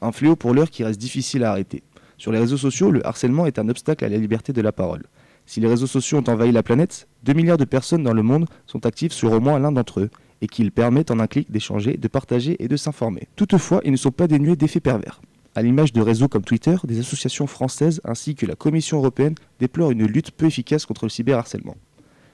Un 0.00 0.10
fléau 0.10 0.34
pour 0.34 0.52
l'heure 0.52 0.70
qui 0.70 0.82
reste 0.82 1.00
difficile 1.00 1.44
à 1.44 1.50
arrêter. 1.50 1.82
Sur 2.16 2.32
les 2.32 2.40
réseaux 2.40 2.56
sociaux, 2.56 2.90
le 2.90 3.06
harcèlement 3.06 3.46
est 3.46 3.58
un 3.58 3.68
obstacle 3.68 4.04
à 4.04 4.08
la 4.08 4.16
liberté 4.16 4.52
de 4.52 4.60
la 4.60 4.72
parole. 4.72 5.04
Si 5.46 5.60
les 5.60 5.68
réseaux 5.68 5.86
sociaux 5.86 6.18
ont 6.18 6.30
envahi 6.30 6.50
la 6.50 6.64
planète, 6.64 7.06
2 7.24 7.32
milliards 7.34 7.56
de 7.56 7.64
personnes 7.64 8.02
dans 8.02 8.12
le 8.12 8.22
monde 8.22 8.46
sont 8.66 8.84
actives 8.84 9.12
sur 9.12 9.32
au 9.32 9.40
moins 9.40 9.58
l'un 9.58 9.72
d'entre 9.72 10.00
eux 10.00 10.10
et 10.40 10.46
qu'ils 10.46 10.72
permettent 10.72 11.10
en 11.10 11.18
un 11.18 11.26
clic 11.26 11.50
d'échanger, 11.50 11.96
de 11.96 12.08
partager 12.08 12.56
et 12.62 12.68
de 12.68 12.76
s'informer. 12.76 13.28
Toutefois, 13.36 13.80
ils 13.84 13.92
ne 13.92 13.96
sont 13.96 14.10
pas 14.10 14.26
dénués 14.26 14.56
d'effets 14.56 14.80
pervers. 14.80 15.20
À 15.54 15.62
l'image 15.62 15.92
de 15.92 16.00
réseaux 16.00 16.28
comme 16.28 16.44
Twitter, 16.44 16.76
des 16.84 17.00
associations 17.00 17.46
françaises 17.46 18.00
ainsi 18.04 18.34
que 18.34 18.46
la 18.46 18.54
Commission 18.54 18.98
européenne 18.98 19.34
déplorent 19.58 19.90
une 19.90 20.06
lutte 20.06 20.30
peu 20.30 20.46
efficace 20.46 20.86
contre 20.86 21.04
le 21.04 21.08
cyberharcèlement. 21.08 21.76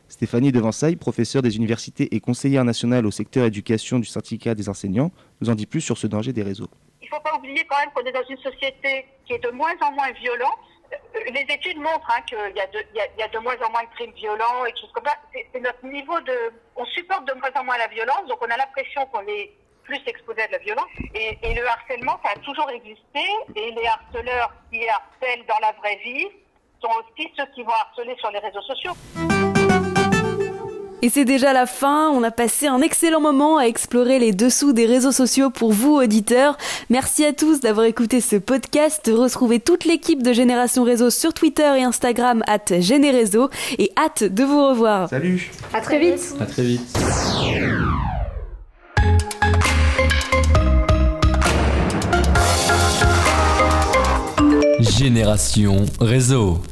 Stéphanie 0.08 0.52
Devansaille, 0.52 0.96
professeure 0.96 1.42
des 1.42 1.56
universités 1.56 2.14
et 2.14 2.20
conseillère 2.20 2.64
nationale 2.64 3.06
au 3.06 3.10
secteur 3.10 3.46
éducation 3.46 3.98
du 3.98 4.04
syndicat 4.04 4.54
des 4.54 4.68
enseignants, 4.68 5.10
nous 5.40 5.48
en 5.48 5.54
dit 5.54 5.66
plus 5.66 5.80
sur 5.80 5.96
ce 5.96 6.06
danger 6.06 6.32
des 6.32 6.42
réseaux. 6.42 6.68
Il 7.00 7.06
ne 7.06 7.16
faut 7.16 7.22
pas 7.22 7.36
oublier 7.38 7.64
quand 7.68 7.78
même 7.78 7.90
qu'on 7.94 8.04
est 8.04 8.12
dans 8.12 8.28
une 8.28 8.38
société 8.38 9.06
qui 9.24 9.32
est 9.32 9.42
de 9.42 9.50
moins 9.50 9.72
en 9.80 9.92
moins 9.92 10.12
violente. 10.20 10.60
Les 11.32 11.46
études 11.48 11.78
montrent 11.78 12.10
hein, 12.10 12.20
qu'il 12.26 12.38
y, 12.38 13.22
a 13.22 13.28
de 13.28 13.38
moins 13.38 13.56
en 13.64 13.70
moins 13.70 13.82
de 13.84 13.94
crimes 13.94 14.12
violents 14.12 14.64
et 14.66 14.70
choses 14.80 14.92
comme 14.92 15.04
ça. 15.04 15.16
C'est 15.32 15.60
notre 15.60 15.84
niveau 15.84 16.20
de... 16.20 16.52
On 16.76 16.84
supporte 16.86 17.26
de 17.26 17.34
moins 17.34 17.50
en 17.56 17.64
moins 17.64 17.78
la 17.78 17.88
violence, 17.88 18.26
donc 18.28 18.38
on 18.40 18.50
a 18.50 18.56
l'impression 18.56 19.06
qu'on 19.06 19.26
est 19.26 19.52
plus 19.84 20.00
exposés 20.06 20.42
à 20.42 20.46
de 20.48 20.52
la 20.52 20.58
violence. 20.58 20.90
Et, 21.14 21.54
le 21.54 21.66
harcèlement, 21.66 22.18
ça 22.24 22.32
a 22.32 22.38
toujours 22.40 22.70
existé. 22.70 23.20
Et 23.54 23.70
les 23.70 23.86
harceleurs 23.86 24.52
qui 24.72 24.86
harcèlent 24.88 25.46
dans 25.46 25.58
la 25.60 25.72
vraie 25.72 25.96
vie 26.04 26.26
sont 26.80 26.90
aussi 26.90 27.30
ceux 27.36 27.46
qui 27.54 27.62
vont 27.62 27.72
harceler 27.72 28.16
sur 28.18 28.30
les 28.30 28.38
réseaux 28.38 28.62
sociaux. 28.62 28.92
Et 31.04 31.10
c'est 31.10 31.26
déjà 31.26 31.52
la 31.52 31.66
fin, 31.66 32.08
on 32.08 32.22
a 32.22 32.30
passé 32.30 32.66
un 32.66 32.80
excellent 32.80 33.20
moment 33.20 33.58
à 33.58 33.64
explorer 33.64 34.18
les 34.18 34.32
dessous 34.32 34.72
des 34.72 34.86
réseaux 34.86 35.12
sociaux 35.12 35.50
pour 35.50 35.70
vous 35.70 35.96
auditeurs. 35.96 36.56
Merci 36.88 37.26
à 37.26 37.34
tous 37.34 37.60
d'avoir 37.60 37.84
écouté 37.84 38.22
ce 38.22 38.36
podcast, 38.36 39.10
retrouvez 39.14 39.60
toute 39.60 39.84
l'équipe 39.84 40.22
de 40.22 40.32
Génération 40.32 40.82
Réseau 40.82 41.10
sur 41.10 41.34
Twitter 41.34 41.70
et 41.76 41.82
Instagram 41.82 42.42
at 42.46 42.80
Généréseau 42.80 43.50
et 43.76 43.92
hâte 43.98 44.24
de 44.24 44.44
vous 44.44 44.66
revoir. 44.66 45.10
Salut 45.10 45.50
À 45.74 45.82
très 45.82 45.98
vite 45.98 46.36
À 46.40 46.46
très 46.46 46.62
vite 46.62 46.98
Génération 54.80 55.84
Réseau. 56.00 56.62